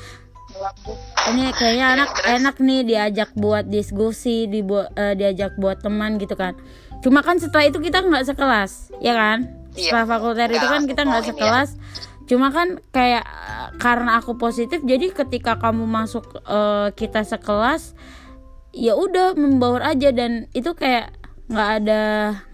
ini 1.31 1.51
kayaknya 1.55 1.85
anak 1.99 2.11
enak 2.23 2.55
nih 2.61 2.81
diajak 2.85 3.29
buat 3.35 3.67
diskusi 3.67 4.47
di 4.47 4.61
uh, 4.63 5.13
diajak 5.17 5.57
buat 5.59 5.81
teman 5.81 6.21
gitu 6.21 6.37
kan. 6.37 6.55
Cuma 7.03 7.21
kan 7.21 7.37
setelah 7.37 7.69
itu 7.69 7.77
kita 7.81 8.01
nggak 8.01 8.25
sekelas 8.33 8.95
ya 9.03 9.13
kan? 9.13 9.65
Iya. 9.75 9.91
setelah 9.91 10.07
fakulter 10.07 10.47
itu 10.55 10.65
kan 10.65 10.81
kita 10.87 11.01
nggak 11.03 11.25
sekelas. 11.35 11.69
Cuma 12.25 12.49
kan 12.49 12.79
kayak 12.89 13.27
karena 13.77 14.17
aku 14.23 14.39
positif 14.39 14.81
jadi 14.81 15.11
ketika 15.11 15.59
kamu 15.59 15.83
masuk 15.85 16.25
uh, 16.47 16.89
kita 16.95 17.27
sekelas 17.27 17.93
ya 18.71 18.95
udah 18.95 19.35
membaur 19.35 19.83
aja. 19.83 20.15
Dan 20.15 20.47
itu 20.55 20.71
kayak 20.73 21.11
nggak 21.45 21.69
ada 21.83 22.01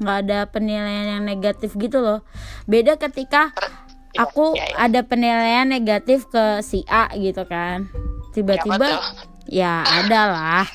nggak 0.02 0.18
ada 0.28 0.40
penilaian 0.50 1.20
yang 1.20 1.24
negatif 1.24 1.78
gitu 1.78 2.02
loh. 2.02 2.26
Beda 2.66 2.98
ketika 2.98 3.54
iya, 3.54 3.91
aku 4.18 4.56
ya, 4.56 4.64
ya, 4.64 4.68
ya. 4.68 4.76
ada 4.90 5.00
penilaian 5.06 5.68
negatif 5.68 6.28
ke 6.28 6.60
si 6.66 6.84
A 6.88 7.12
gitu 7.16 7.48
kan. 7.48 7.88
Tiba-tiba 8.36 8.88
ya, 8.88 9.00
ya 9.48 9.74
ada 9.84 10.22
lah. 10.32 10.68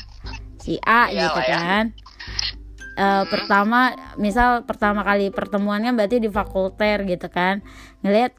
Si 0.60 0.80
A 0.80 1.08
ya, 1.12 1.28
gitu 1.28 1.40
ya. 1.44 1.56
kan. 1.56 1.84
Uh, 2.96 3.04
hmm. 3.04 3.24
pertama 3.28 3.80
misal 4.16 4.64
pertama 4.64 5.04
kali 5.04 5.28
pertemuannya 5.28 5.92
berarti 5.92 6.16
di 6.20 6.30
fakulter 6.32 7.04
gitu 7.04 7.28
kan. 7.28 7.60
Ngelihat 8.00 8.32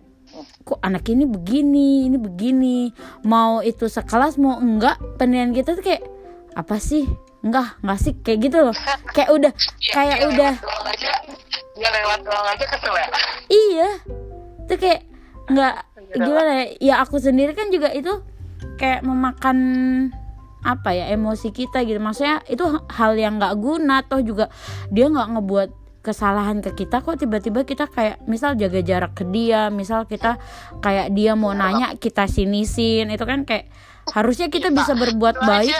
kok 0.65 0.81
anak 0.81 1.05
ini 1.13 1.29
begini 1.29 2.09
ini 2.09 2.17
begini? 2.17 2.77
Mau 3.21 3.61
itu 3.61 3.85
sekelas 3.85 4.41
mau 4.41 4.57
enggak? 4.57 4.97
Penilaian 5.21 5.53
kita 5.53 5.77
tuh 5.77 5.85
kayak 5.85 6.03
apa 6.57 6.81
sih? 6.81 7.05
Enggak 7.45 7.77
enggak 7.85 7.99
sih. 8.01 8.13
Kayak 8.25 8.39
gitu 8.49 8.57
loh. 8.65 8.75
Kayak 9.15 9.29
udah 9.33 9.51
ya, 9.81 9.93
kayak 9.97 10.17
ya, 10.21 10.27
udah. 10.29 10.53
ya 11.77 11.89
lewat 11.89 12.19
doang 12.21 12.47
aja 12.53 12.65
kesel 12.69 12.93
ya? 12.93 13.09
Iya 13.49 13.89
itu 14.67 14.75
kayak 14.75 15.07
enggak 15.47 15.73
iya, 16.11 16.23
gimana 16.27 16.51
ya? 16.51 16.65
Ya 16.83 16.95
aku 16.99 17.17
sendiri 17.23 17.55
kan 17.55 17.71
juga 17.71 17.95
itu 17.95 18.11
kayak 18.75 19.01
memakan 19.07 19.57
apa 20.61 20.91
ya 20.91 21.07
emosi 21.15 21.55
kita 21.55 21.87
gitu. 21.87 21.97
Maksudnya 22.03 22.43
itu 22.51 22.67
hal 22.91 23.15
yang 23.15 23.39
nggak 23.39 23.55
guna. 23.55 24.03
Toh 24.03 24.19
juga 24.19 24.51
dia 24.91 25.07
nggak 25.07 25.39
ngebuat 25.39 25.69
kesalahan 26.03 26.59
ke 26.59 26.83
kita 26.83 26.99
kok. 26.99 27.15
Tiba-tiba 27.15 27.63
kita 27.63 27.87
kayak 27.87 28.27
misal 28.27 28.59
jaga 28.59 28.83
jarak 28.83 29.15
ke 29.15 29.23
dia 29.23 29.71
misal 29.71 30.03
kita 30.03 30.35
kayak 30.83 31.15
dia 31.15 31.39
mau 31.39 31.55
nanya 31.55 31.95
kita 31.95 32.27
sinisin. 32.27 33.07
Itu 33.07 33.23
kan 33.23 33.47
kayak 33.47 33.71
harusnya 34.11 34.51
kita 34.51 34.67
bisa 34.75 34.99
berbuat 34.99 35.39
baik. 35.47 35.75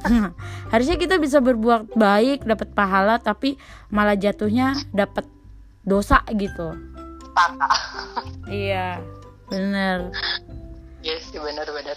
Harusnya 0.72 0.96
kita 0.96 1.20
bisa 1.20 1.44
berbuat 1.44 1.92
baik 1.92 2.48
dapat 2.48 2.72
pahala 2.72 3.20
tapi 3.20 3.60
malah 3.92 4.16
jatuhnya 4.16 4.72
dapat 4.96 5.28
dosa 5.84 6.24
gitu 6.32 6.72
iya. 8.50 9.00
Bener. 9.50 10.14
Yes 11.00 11.32
bener-bener 11.32 11.96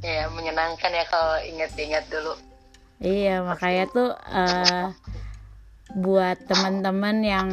ya 0.00 0.32
menyenangkan 0.32 0.90
ya 0.92 1.04
kalau 1.08 1.36
ingat-ingat 1.44 2.04
dulu. 2.08 2.34
Iya 3.00 3.40
makanya 3.44 3.84
tuh 3.88 4.10
uh, 4.12 4.92
buat 5.96 6.36
teman-teman 6.44 7.16
yang 7.24 7.48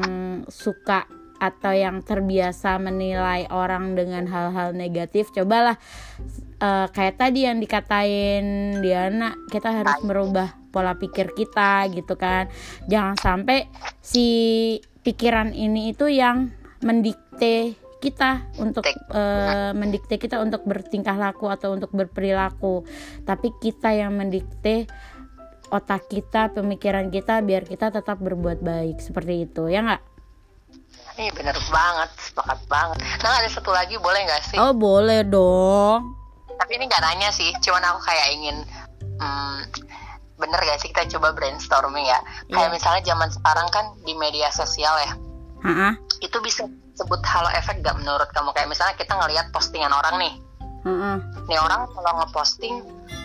suka 0.51 1.07
atau 1.37 1.69
yang 1.69 2.01
terbiasa 2.01 2.81
menilai 2.81 3.45
orang 3.53 3.93
dengan 3.93 4.25
hal-hal 4.25 4.73
negatif 4.73 5.29
cobalah 5.29 5.77
uh, 6.57 6.89
kayak 6.89 7.21
tadi 7.21 7.45
yang 7.45 7.61
dikatain 7.61 8.81
Diana 8.81 9.37
kita 9.53 9.69
harus 9.69 10.01
merubah 10.01 10.57
pola 10.73 10.97
pikir 10.97 11.31
kita 11.37 11.87
gitu 11.93 12.17
kan. 12.17 12.49
Jangan 12.89 13.15
sampai 13.17 13.69
si 14.01 14.27
pikiran 15.05 15.55
ini 15.55 15.95
itu 15.95 16.09
yang 16.11 16.51
mendikte 16.81 17.73
kita 17.97 18.45
untuk 18.61 18.85
uh, 19.09 19.73
mendikte 19.73 20.21
kita 20.21 20.37
untuk 20.37 20.61
bertingkah 20.69 21.17
laku 21.17 21.49
atau 21.49 21.73
untuk 21.73 21.89
berperilaku 21.89 22.85
tapi 23.25 23.49
kita 23.57 23.89
yang 23.89 24.13
mendikte 24.13 24.85
otak 25.73 26.05
kita 26.05 26.53
pemikiran 26.53 27.09
kita 27.09 27.41
biar 27.41 27.65
kita 27.65 27.89
tetap 27.89 28.21
berbuat 28.21 28.61
baik 28.61 29.01
seperti 29.01 29.49
itu 29.49 29.67
ya 29.67 29.81
nggak 29.81 30.03
Iya 31.17 31.33
bener 31.33 31.57
banget, 31.73 32.13
sepakat 32.21 32.61
banget. 32.69 33.01
Nah 33.25 33.41
ada 33.41 33.49
satu 33.49 33.73
lagi 33.73 33.97
boleh 33.97 34.21
nggak 34.29 34.53
sih? 34.53 34.57
Oh 34.61 34.69
boleh 34.69 35.25
dong. 35.25 36.13
Tapi 36.45 36.77
ini 36.77 36.85
nggak 36.85 37.01
nanya 37.01 37.33
sih, 37.33 37.49
cuman 37.57 37.81
aku 37.89 38.05
kayak 38.05 38.27
ingin 38.37 38.57
hmm, 39.17 39.57
bener 40.37 40.61
gak 40.61 40.77
sih 40.77 40.93
kita 40.93 41.09
coba 41.17 41.33
brainstorming 41.33 42.05
ya? 42.05 42.21
Yeah. 42.45 42.61
Kayak 42.61 42.71
misalnya 42.77 43.01
zaman 43.01 43.29
sekarang 43.33 43.67
kan 43.73 43.85
di 44.05 44.13
media 44.13 44.53
sosial 44.53 44.93
ya, 45.01 45.17
uh 45.63 45.69
-uh. 45.69 45.93
itu 46.21 46.37
bisa 46.43 46.65
sebut 46.97 47.21
halo 47.25 47.49
efek 47.53 47.81
gak 47.85 47.97
menurut 47.97 48.29
kamu? 48.33 48.53
Kayak 48.53 48.69
misalnya 48.73 48.95
kita 48.97 49.13
ngelihat 49.17 49.47
postingan 49.53 49.93
orang 49.93 50.15
nih, 50.21 50.33
uh 50.85 50.89
-uh. 50.89 51.17
nih 51.45 51.59
orang 51.61 51.89
kalau 51.93 52.11
ngeposting 52.23 52.75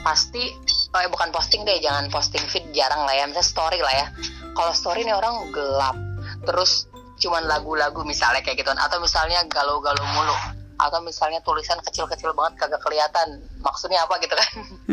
pasti, 0.05 0.53
oh 0.93 1.01
ya 1.01 1.09
bukan 1.09 1.31
posting 1.33 1.65
deh, 1.65 1.79
jangan 1.81 2.09
posting 2.13 2.43
feed 2.49 2.65
jarang 2.77 3.03
lah 3.05 3.15
ya, 3.17 3.25
misalnya 3.29 3.49
story 3.49 3.79
lah 3.81 3.95
ya. 3.95 4.07
Kalau 4.53 4.73
story 4.77 5.09
nih 5.09 5.17
orang 5.17 5.49
gelap, 5.55 5.97
terus 6.45 6.89
cuman 7.23 7.47
lagu-lagu 7.47 8.03
misalnya 8.03 8.43
kayak 8.43 8.67
gitu 8.67 8.71
atau 8.75 8.99
misalnya 8.99 9.47
galau-galau 9.47 10.03
mulu 10.11 10.35
atau 10.83 10.99
misalnya 11.07 11.39
tulisan 11.47 11.79
kecil-kecil 11.79 12.35
banget 12.35 12.67
kagak 12.67 12.83
kelihatan 12.83 13.39
maksudnya 13.63 14.03
apa 14.03 14.19
gitu 14.19 14.35
kan 14.35 14.51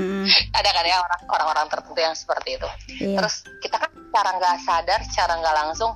ada 0.61 0.69
kan 0.69 0.85
ya 0.85 1.01
orang-orang 1.25 1.65
tertentu 1.73 1.97
yang 1.97 2.13
seperti 2.13 2.61
itu 2.61 2.69
iya. 3.01 3.17
terus 3.17 3.41
kita 3.65 3.81
kan 3.81 3.89
cara 4.13 4.29
nggak 4.37 4.55
sadar 4.61 4.99
cara 5.09 5.33
nggak 5.41 5.55
langsung 5.65 5.91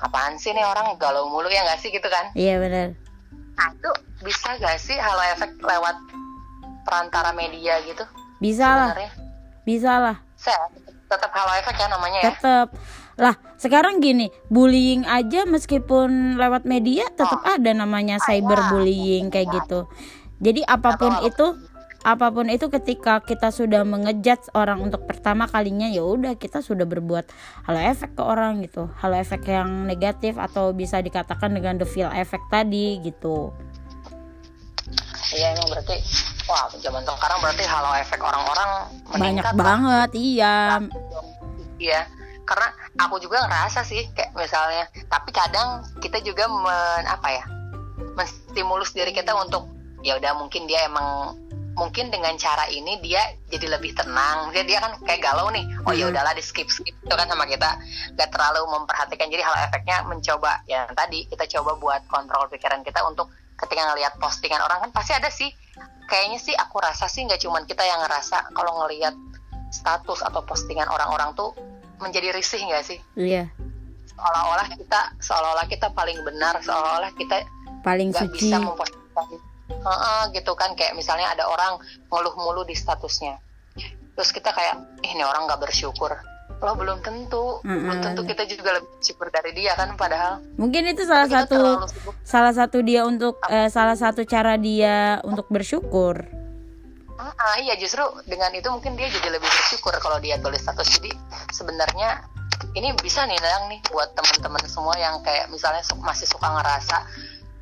apaan 0.00 0.40
sih 0.40 0.52
nih 0.56 0.64
orang 0.64 0.96
galau 0.96 1.28
mulu 1.28 1.48
ya 1.52 1.64
nggak 1.64 1.80
sih 1.80 1.92
gitu 1.92 2.08
kan? 2.08 2.32
Iya 2.32 2.56
benar 2.60 3.10
nah 3.60 3.68
itu 3.76 3.90
bisa 4.24 4.56
gak 4.56 4.80
sih 4.80 4.96
halo 4.96 5.20
efek 5.36 5.52
lewat 5.60 5.96
perantara 6.88 7.36
media 7.36 7.76
gitu? 7.84 8.04
Bisa 8.40 8.64
lah. 8.72 8.90
Bisa 9.68 10.00
lah. 10.00 10.16
Saya 10.40 10.64
tetap 10.80 11.28
halo 11.36 11.52
efek 11.60 11.76
ya 11.76 11.86
namanya 11.92 12.18
ya? 12.24 12.32
Tetap 12.32 12.68
lah, 13.20 13.36
sekarang 13.60 14.00
gini, 14.00 14.32
bullying 14.48 15.04
aja 15.04 15.44
meskipun 15.44 16.40
lewat 16.40 16.64
media 16.64 17.04
tetap 17.12 17.44
oh. 17.44 17.52
ada 17.52 17.76
namanya 17.76 18.16
cyberbullying 18.24 19.28
kayak 19.28 19.52
gitu. 19.52 19.84
Jadi 20.40 20.64
apa 20.64 20.96
pun 20.96 21.20
itu 21.28 21.52
apa 22.00 22.32
pun 22.32 22.48
itu 22.48 22.72
ketika 22.72 23.20
kita 23.20 23.52
sudah 23.52 23.84
mengejat 23.84 24.48
orang 24.56 24.80
untuk 24.80 25.04
pertama 25.04 25.44
kalinya 25.44 25.84
ya 25.84 26.00
udah 26.00 26.32
kita 26.40 26.64
sudah 26.64 26.88
berbuat 26.88 27.28
halo 27.68 27.76
efek 27.76 28.16
ke 28.16 28.22
orang 28.24 28.64
gitu. 28.64 28.88
Halo 29.04 29.20
efek 29.20 29.44
yang 29.44 29.84
negatif 29.84 30.40
atau 30.40 30.72
bisa 30.72 30.96
dikatakan 31.04 31.52
dengan 31.52 31.76
the 31.76 31.84
feel 31.84 32.08
effect 32.16 32.48
tadi 32.48 33.04
gitu. 33.04 33.52
Iya 35.36 35.52
emang 35.54 35.68
berarti 35.76 36.00
wah 36.48 36.72
zaman 36.72 37.04
sekarang 37.04 37.38
berarti 37.44 37.64
halo 37.68 37.90
efek 38.00 38.20
orang-orang 38.24 38.70
banyak 39.12 39.44
banget 39.52 40.10
iya 40.16 40.80
iya. 41.76 42.08
Karena 42.48 42.66
aku 42.98 43.22
juga 43.22 43.46
ngerasa 43.46 43.84
sih 43.86 44.08
kayak 44.16 44.34
misalnya 44.34 44.88
tapi 45.12 45.30
kadang 45.36 45.84
kita 46.00 46.18
juga 46.24 46.48
men 46.48 47.04
apa 47.06 47.28
ya 47.28 47.44
menstimulus 48.16 48.90
diri 48.96 49.12
kita 49.12 49.36
untuk 49.36 49.68
ya 50.00 50.16
udah 50.16 50.32
mungkin 50.40 50.64
dia 50.64 50.88
emang 50.88 51.36
mungkin 51.78 52.10
dengan 52.10 52.34
cara 52.36 52.66
ini 52.68 52.98
dia 52.98 53.22
jadi 53.46 53.78
lebih 53.78 53.94
tenang 53.94 54.50
dia 54.50 54.66
dia 54.66 54.78
kan 54.82 54.94
kayak 55.06 55.22
galau 55.22 55.48
nih 55.54 55.64
oh 55.86 55.94
ya 55.94 56.10
udahlah 56.10 56.34
di 56.34 56.42
skip 56.42 56.66
skip 56.66 56.92
itu 56.92 57.14
kan 57.14 57.30
sama 57.30 57.46
kita 57.46 57.78
gak 58.18 58.28
terlalu 58.34 58.66
memperhatikan 58.68 59.30
jadi 59.30 59.46
hal 59.46 59.56
efeknya 59.70 60.02
mencoba 60.06 60.60
ya 60.66 60.90
tadi 60.92 61.24
kita 61.30 61.46
coba 61.58 61.78
buat 61.78 62.02
kontrol 62.10 62.50
pikiran 62.50 62.82
kita 62.82 63.00
untuk 63.06 63.30
ketika 63.60 63.92
ngelihat 63.92 64.16
postingan 64.18 64.60
orang 64.64 64.88
kan 64.88 64.90
pasti 64.90 65.12
ada 65.14 65.30
sih 65.30 65.52
kayaknya 66.10 66.38
sih 66.42 66.54
aku 66.58 66.82
rasa 66.82 67.06
sih 67.06 67.22
nggak 67.22 67.38
cuman 67.38 67.62
kita 67.70 67.86
yang 67.86 68.02
ngerasa 68.02 68.50
kalau 68.56 68.82
ngelihat 68.84 69.14
status 69.70 70.26
atau 70.26 70.42
postingan 70.42 70.90
orang-orang 70.90 71.30
tuh 71.38 71.54
menjadi 72.02 72.34
risih 72.34 72.58
nggak 72.66 72.84
sih? 72.84 72.98
Iya. 73.14 73.46
Seolah-olah 74.18 74.68
kita 74.74 75.00
seolah-olah 75.22 75.66
kita 75.70 75.86
paling 75.94 76.18
benar, 76.26 76.58
seolah-olah 76.60 77.12
kita 77.14 77.46
paling 77.80 78.12
gak 78.12 78.28
suci. 78.28 78.50
bisa 78.50 78.56
memposisikan 78.60 79.40
uh 79.70 79.90
-uh, 79.90 80.20
gitu 80.34 80.52
kan 80.58 80.74
kayak 80.74 80.94
misalnya 80.98 81.30
ada 81.32 81.46
orang 81.46 81.78
ngeluh 82.10 82.34
mulu 82.38 82.62
di 82.66 82.74
statusnya. 82.74 83.38
Terus 84.18 84.30
kita 84.36 84.52
kayak, 84.52 85.00
eh, 85.00 85.14
ini 85.16 85.24
orang 85.24 85.48
nggak 85.48 85.62
bersyukur. 85.64 86.12
Loh 86.60 86.76
belum 86.76 87.00
tentu, 87.00 87.62
mm 87.62 87.64
-hmm. 87.64 87.80
belum 87.88 87.98
tentu 88.04 88.20
kita 88.28 88.42
juga 88.44 88.76
lebih 88.76 88.92
syukur 89.00 89.32
dari 89.32 89.56
dia 89.56 89.72
kan 89.78 89.96
padahal. 89.96 90.44
Mungkin 90.60 90.92
itu 90.92 91.08
salah 91.08 91.24
satu 91.24 91.88
salah 92.20 92.52
satu 92.52 92.84
dia 92.84 93.08
untuk 93.08 93.40
eh, 93.48 93.72
salah 93.72 93.96
satu 93.96 94.28
cara 94.28 94.60
dia 94.60 95.24
untuk 95.24 95.48
bersyukur 95.48 96.40
ah, 97.40 97.56
iya 97.60 97.76
justru 97.76 98.02
dengan 98.28 98.52
itu 98.56 98.68
mungkin 98.68 98.96
dia 98.96 99.08
jadi 99.08 99.28
lebih 99.32 99.48
bersyukur 99.48 99.92
kalau 100.00 100.20
dia 100.20 100.36
tulis 100.40 100.60
status 100.60 101.00
jadi 101.00 101.12
sebenarnya 101.52 102.24
ini 102.76 102.92
bisa 103.00 103.24
nih 103.24 103.40
Dang 103.40 103.72
nih 103.72 103.80
buat 103.88 104.12
teman-teman 104.12 104.62
semua 104.68 104.94
yang 105.00 105.20
kayak 105.24 105.48
misalnya 105.48 105.80
masih 106.04 106.28
suka 106.28 106.48
ngerasa 106.48 106.96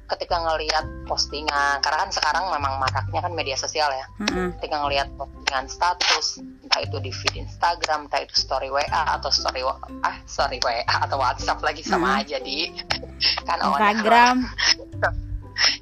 ketika 0.09 0.41
ngelihat 0.41 0.85
postingan 1.05 1.85
karena 1.85 2.09
kan 2.09 2.11
sekarang 2.11 2.45
memang 2.49 2.81
maraknya 2.81 3.21
kan 3.21 3.33
media 3.37 3.57
sosial 3.61 3.93
ya. 3.93 4.07
Mm-hmm. 4.25 4.49
ketika 4.59 4.77
ngelihat 4.81 5.09
postingan 5.21 5.67
status 5.69 6.41
entah 6.41 6.81
itu 6.81 6.97
di 7.01 7.13
feed 7.13 7.45
Instagram 7.45 8.09
entah 8.09 8.25
itu 8.25 8.35
story 8.37 8.73
WA 8.73 8.89
atau 8.89 9.29
story 9.29 9.61
ah 10.05 10.17
story 10.25 10.59
WA 10.65 10.85
atau 10.85 11.21
WhatsApp 11.21 11.61
lagi 11.61 11.85
sama 11.85 12.17
mm-hmm. 12.17 12.21
aja 12.25 12.37
di 12.41 12.59
kan 13.49 13.59
Instagram. 13.61 14.37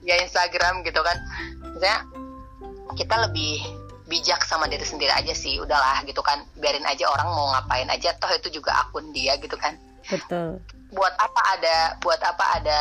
Ya 0.09 0.17
Instagram 0.25 0.81
gitu 0.89 1.05
kan. 1.05 1.21
Misalnya 1.77 2.01
kita 2.97 3.29
lebih 3.29 3.61
bijak 4.09 4.41
sama 4.49 4.65
diri 4.73 4.89
sendiri 4.89 5.13
aja 5.13 5.37
sih 5.37 5.61
udahlah 5.61 6.01
gitu 6.09 6.25
kan. 6.25 6.49
Biarin 6.57 6.89
aja 6.89 7.05
orang 7.13 7.29
mau 7.29 7.53
ngapain 7.53 7.85
aja 7.93 8.17
toh 8.17 8.33
itu 8.33 8.49
juga 8.57 8.73
akun 8.73 9.13
dia 9.13 9.37
gitu 9.37 9.53
kan. 9.61 9.77
Betul. 10.09 10.65
Buat 10.97 11.13
apa 11.21 11.41
ada 11.59 11.77
buat 12.01 12.21
apa 12.25 12.45
ada 12.57 12.81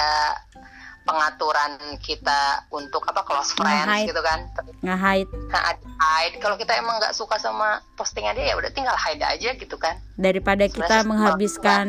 pengaturan 1.06 1.78
kita 2.02 2.66
untuk 2.74 3.06
apa 3.06 3.22
close 3.22 3.54
friends 3.54 3.86
nge 3.86 4.10
gitu 4.10 4.22
kan. 4.26 4.50
Nge-hide. 4.82 5.30
Hide. 6.02 6.36
Kalau 6.42 6.58
kita 6.58 6.74
emang 6.82 6.98
nggak 6.98 7.14
suka 7.14 7.38
sama 7.38 7.80
postingan 7.94 8.34
dia 8.34 8.52
ya 8.52 8.56
udah 8.58 8.74
tinggal 8.74 8.98
hide 8.98 9.22
aja 9.22 9.54
gitu 9.54 9.78
kan. 9.78 10.02
Daripada 10.18 10.66
kita 10.66 11.06
menghabiskan 11.06 11.88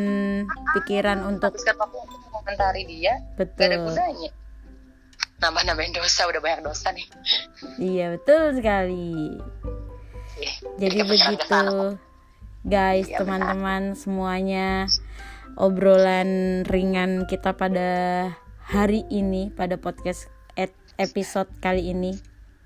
pikiran 0.77 1.25
untuk 1.25 1.57
menghabiskan 1.57 1.77
waktu 1.81 1.99
untuk 2.05 2.21
mengomentari 2.29 2.83
dia 2.85 3.15
betul 3.41 3.65
gak 3.65 3.73
ada 3.73 3.79
gunanya. 3.83 4.31
Nambah-nambahin 5.37 5.93
dosa 5.97 6.23
udah 6.29 6.41
banyak 6.41 6.61
dosa 6.65 6.87
nih. 6.93 7.07
Iya 7.81 8.05
betul 8.21 8.43
sekali. 8.57 9.41
Iya, 10.37 10.53
jadi 10.77 10.99
begitu 11.09 11.65
guys 12.67 13.09
iya, 13.09 13.17
teman-teman 13.23 13.97
semuanya 13.97 14.85
obrolan 15.57 16.61
ringan 16.69 17.25
kita 17.25 17.57
pada 17.57 18.29
hari 18.67 19.07
ini 19.15 19.55
pada 19.55 19.79
podcast 19.79 20.27
episode 20.99 21.47
kali 21.63 21.95
ini. 21.95 22.19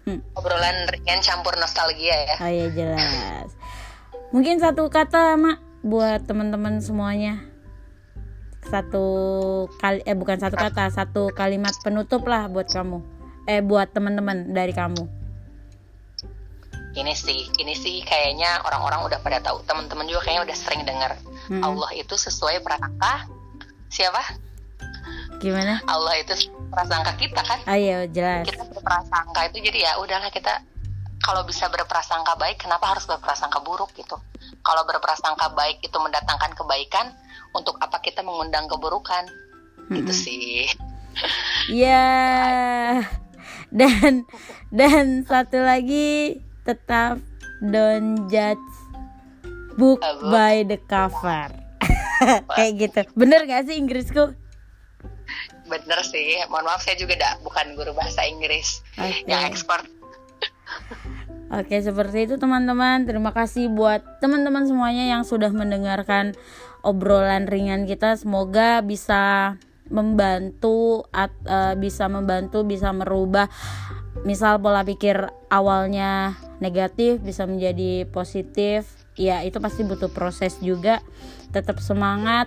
Hmm. 0.09 0.25
obrolan 0.33 0.89
ringan 0.89 1.21
campur 1.21 1.53
nostalgia 1.61 2.17
ya. 2.25 2.37
Oh 2.41 2.49
iya 2.49 2.67
jelas. 2.73 3.53
Mungkin 4.33 4.57
satu 4.57 4.89
kata 4.89 5.37
mak 5.37 5.61
buat 5.85 6.25
teman-teman 6.25 6.81
semuanya. 6.81 7.45
Satu 8.65 9.05
kali 9.77 10.01
eh 10.09 10.17
bukan 10.17 10.41
satu 10.41 10.57
kata 10.57 10.89
satu 10.89 11.29
kalimat 11.37 11.77
penutup 11.85 12.25
lah 12.25 12.49
buat 12.49 12.73
kamu. 12.73 13.05
Eh 13.45 13.61
buat 13.61 13.93
teman-teman 13.93 14.57
dari 14.57 14.73
kamu. 14.73 15.05
Ini 16.97 17.13
sih 17.13 17.45
ini 17.61 17.77
sih 17.77 18.01
kayaknya 18.09 18.65
orang-orang 18.65 19.05
udah 19.05 19.19
pada 19.21 19.37
tahu. 19.45 19.61
Teman-teman 19.69 20.09
juga 20.09 20.25
kayaknya 20.25 20.49
udah 20.49 20.57
sering 20.57 20.83
dengar. 20.89 21.21
Hmm. 21.53 21.61
Allah 21.61 21.93
itu 21.93 22.17
sesuai 22.17 22.65
prasangka 22.65 23.29
siapa 23.93 24.50
gimana? 25.41 25.81
Allah 25.89 26.15
itu 26.21 26.53
prasangka 26.69 27.17
kita 27.17 27.41
kan? 27.41 27.59
Ayo 27.65 27.73
ah, 27.73 27.79
iya, 27.81 27.99
jelas. 28.07 28.45
Kita 28.47 28.65
berprasangka 28.69 29.41
itu 29.51 29.59
jadi 29.65 29.79
ya 29.91 29.93
udahlah 29.99 30.29
kita 30.29 30.63
kalau 31.21 31.45
bisa 31.45 31.69
berprasangka 31.69 32.37
baik 32.37 32.61
kenapa 32.61 32.93
harus 32.93 33.09
berprasangka 33.09 33.61
buruk 33.65 33.91
gitu? 33.97 34.21
Kalau 34.61 34.83
berprasangka 34.85 35.53
baik 35.57 35.81
itu 35.81 35.97
mendatangkan 35.97 36.53
kebaikan 36.53 37.13
untuk 37.57 37.81
apa 37.81 37.99
kita 38.05 38.21
mengundang 38.21 38.69
keburukan? 38.69 39.27
Mm-hmm. 39.91 39.97
gitu 40.05 40.13
sih. 40.15 40.69
Ya 41.67 43.03
dan 43.75 44.23
dan 44.71 45.27
satu 45.27 45.59
lagi 45.59 46.39
tetap 46.63 47.19
don't 47.59 48.31
judge 48.31 48.63
book. 49.75 49.99
by 50.31 50.63
the 50.63 50.79
cover. 50.87 51.51
Kayak 52.57 52.73
gitu. 52.79 53.01
Bener 53.19 53.45
gak 53.51 53.67
sih 53.67 53.77
Inggrisku 53.83 54.33
bener 55.71 56.03
sih 56.03 56.43
mohon 56.51 56.67
maaf 56.67 56.83
saya 56.83 56.99
juga 56.99 57.15
dak 57.15 57.39
bukan 57.47 57.79
guru 57.79 57.95
bahasa 57.95 58.27
Inggris 58.27 58.83
okay. 58.99 59.23
yang 59.31 59.47
ekspor 59.47 59.81
Oke, 61.51 61.83
seperti 61.83 62.31
itu 62.31 62.39
teman-teman. 62.39 63.11
Terima 63.11 63.35
kasih 63.35 63.75
buat 63.75 64.23
teman-teman 64.23 64.71
semuanya 64.71 65.11
yang 65.11 65.27
sudah 65.27 65.51
mendengarkan 65.51 66.39
obrolan 66.87 67.51
ringan 67.51 67.91
kita. 67.91 68.15
Semoga 68.15 68.79
bisa 68.87 69.59
membantu 69.91 71.11
at, 71.11 71.35
uh, 71.51 71.75
bisa 71.75 72.07
membantu 72.07 72.63
bisa 72.63 72.95
merubah 72.95 73.51
misal 74.23 74.63
pola 74.63 74.87
pikir 74.87 75.27
awalnya 75.51 76.39
negatif 76.63 77.19
bisa 77.19 77.45
menjadi 77.45 78.07
positif 78.07 78.87
ya 79.19 79.43
itu 79.43 79.59
pasti 79.59 79.83
butuh 79.83 80.09
proses 80.15 80.63
juga 80.63 81.03
tetap 81.51 81.83
semangat 81.83 82.47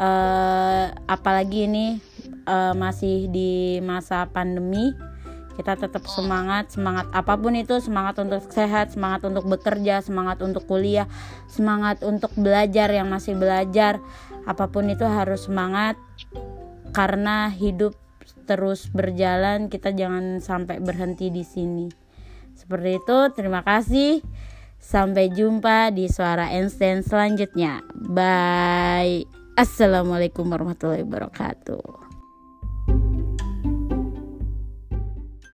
uh, 0.00 0.88
apalagi 1.04 1.68
ini 1.68 2.00
uh, 2.46 2.74
masih 2.76 3.28
di 3.32 3.82
masa 3.84 4.28
pandemi 4.28 4.92
kita 5.58 5.74
tetap 5.74 6.06
semangat 6.06 6.70
semangat 6.70 7.10
apa 7.10 7.34
pun 7.34 7.58
itu 7.58 7.82
semangat 7.82 8.22
untuk 8.22 8.46
sehat 8.46 8.94
semangat 8.94 9.26
untuk 9.26 9.42
bekerja 9.50 9.98
semangat 9.98 10.38
untuk 10.38 10.62
kuliah 10.70 11.10
semangat 11.50 12.06
untuk 12.06 12.30
belajar 12.38 12.86
yang 12.94 13.10
masih 13.10 13.34
belajar 13.34 13.98
apa 14.46 14.70
pun 14.70 14.86
itu 14.86 15.02
harus 15.02 15.50
semangat 15.50 15.98
karena 16.94 17.50
hidup 17.50 17.98
terus 18.48 18.88
berjalan 18.88 19.68
kita 19.68 19.92
jangan 19.92 20.40
sampai 20.40 20.80
berhenti 20.80 21.28
di 21.28 21.44
sini. 21.44 21.86
Seperti 22.56 22.96
itu 22.96 23.18
terima 23.36 23.60
kasih 23.60 24.24
sampai 24.80 25.28
jumpa 25.30 25.92
di 25.92 26.08
suara 26.08 26.48
Einstein 26.48 27.04
selanjutnya. 27.04 27.84
Bye. 27.92 29.28
Assalamualaikum 29.58 30.48
warahmatullahi 30.48 31.04
wabarakatuh 31.04 32.07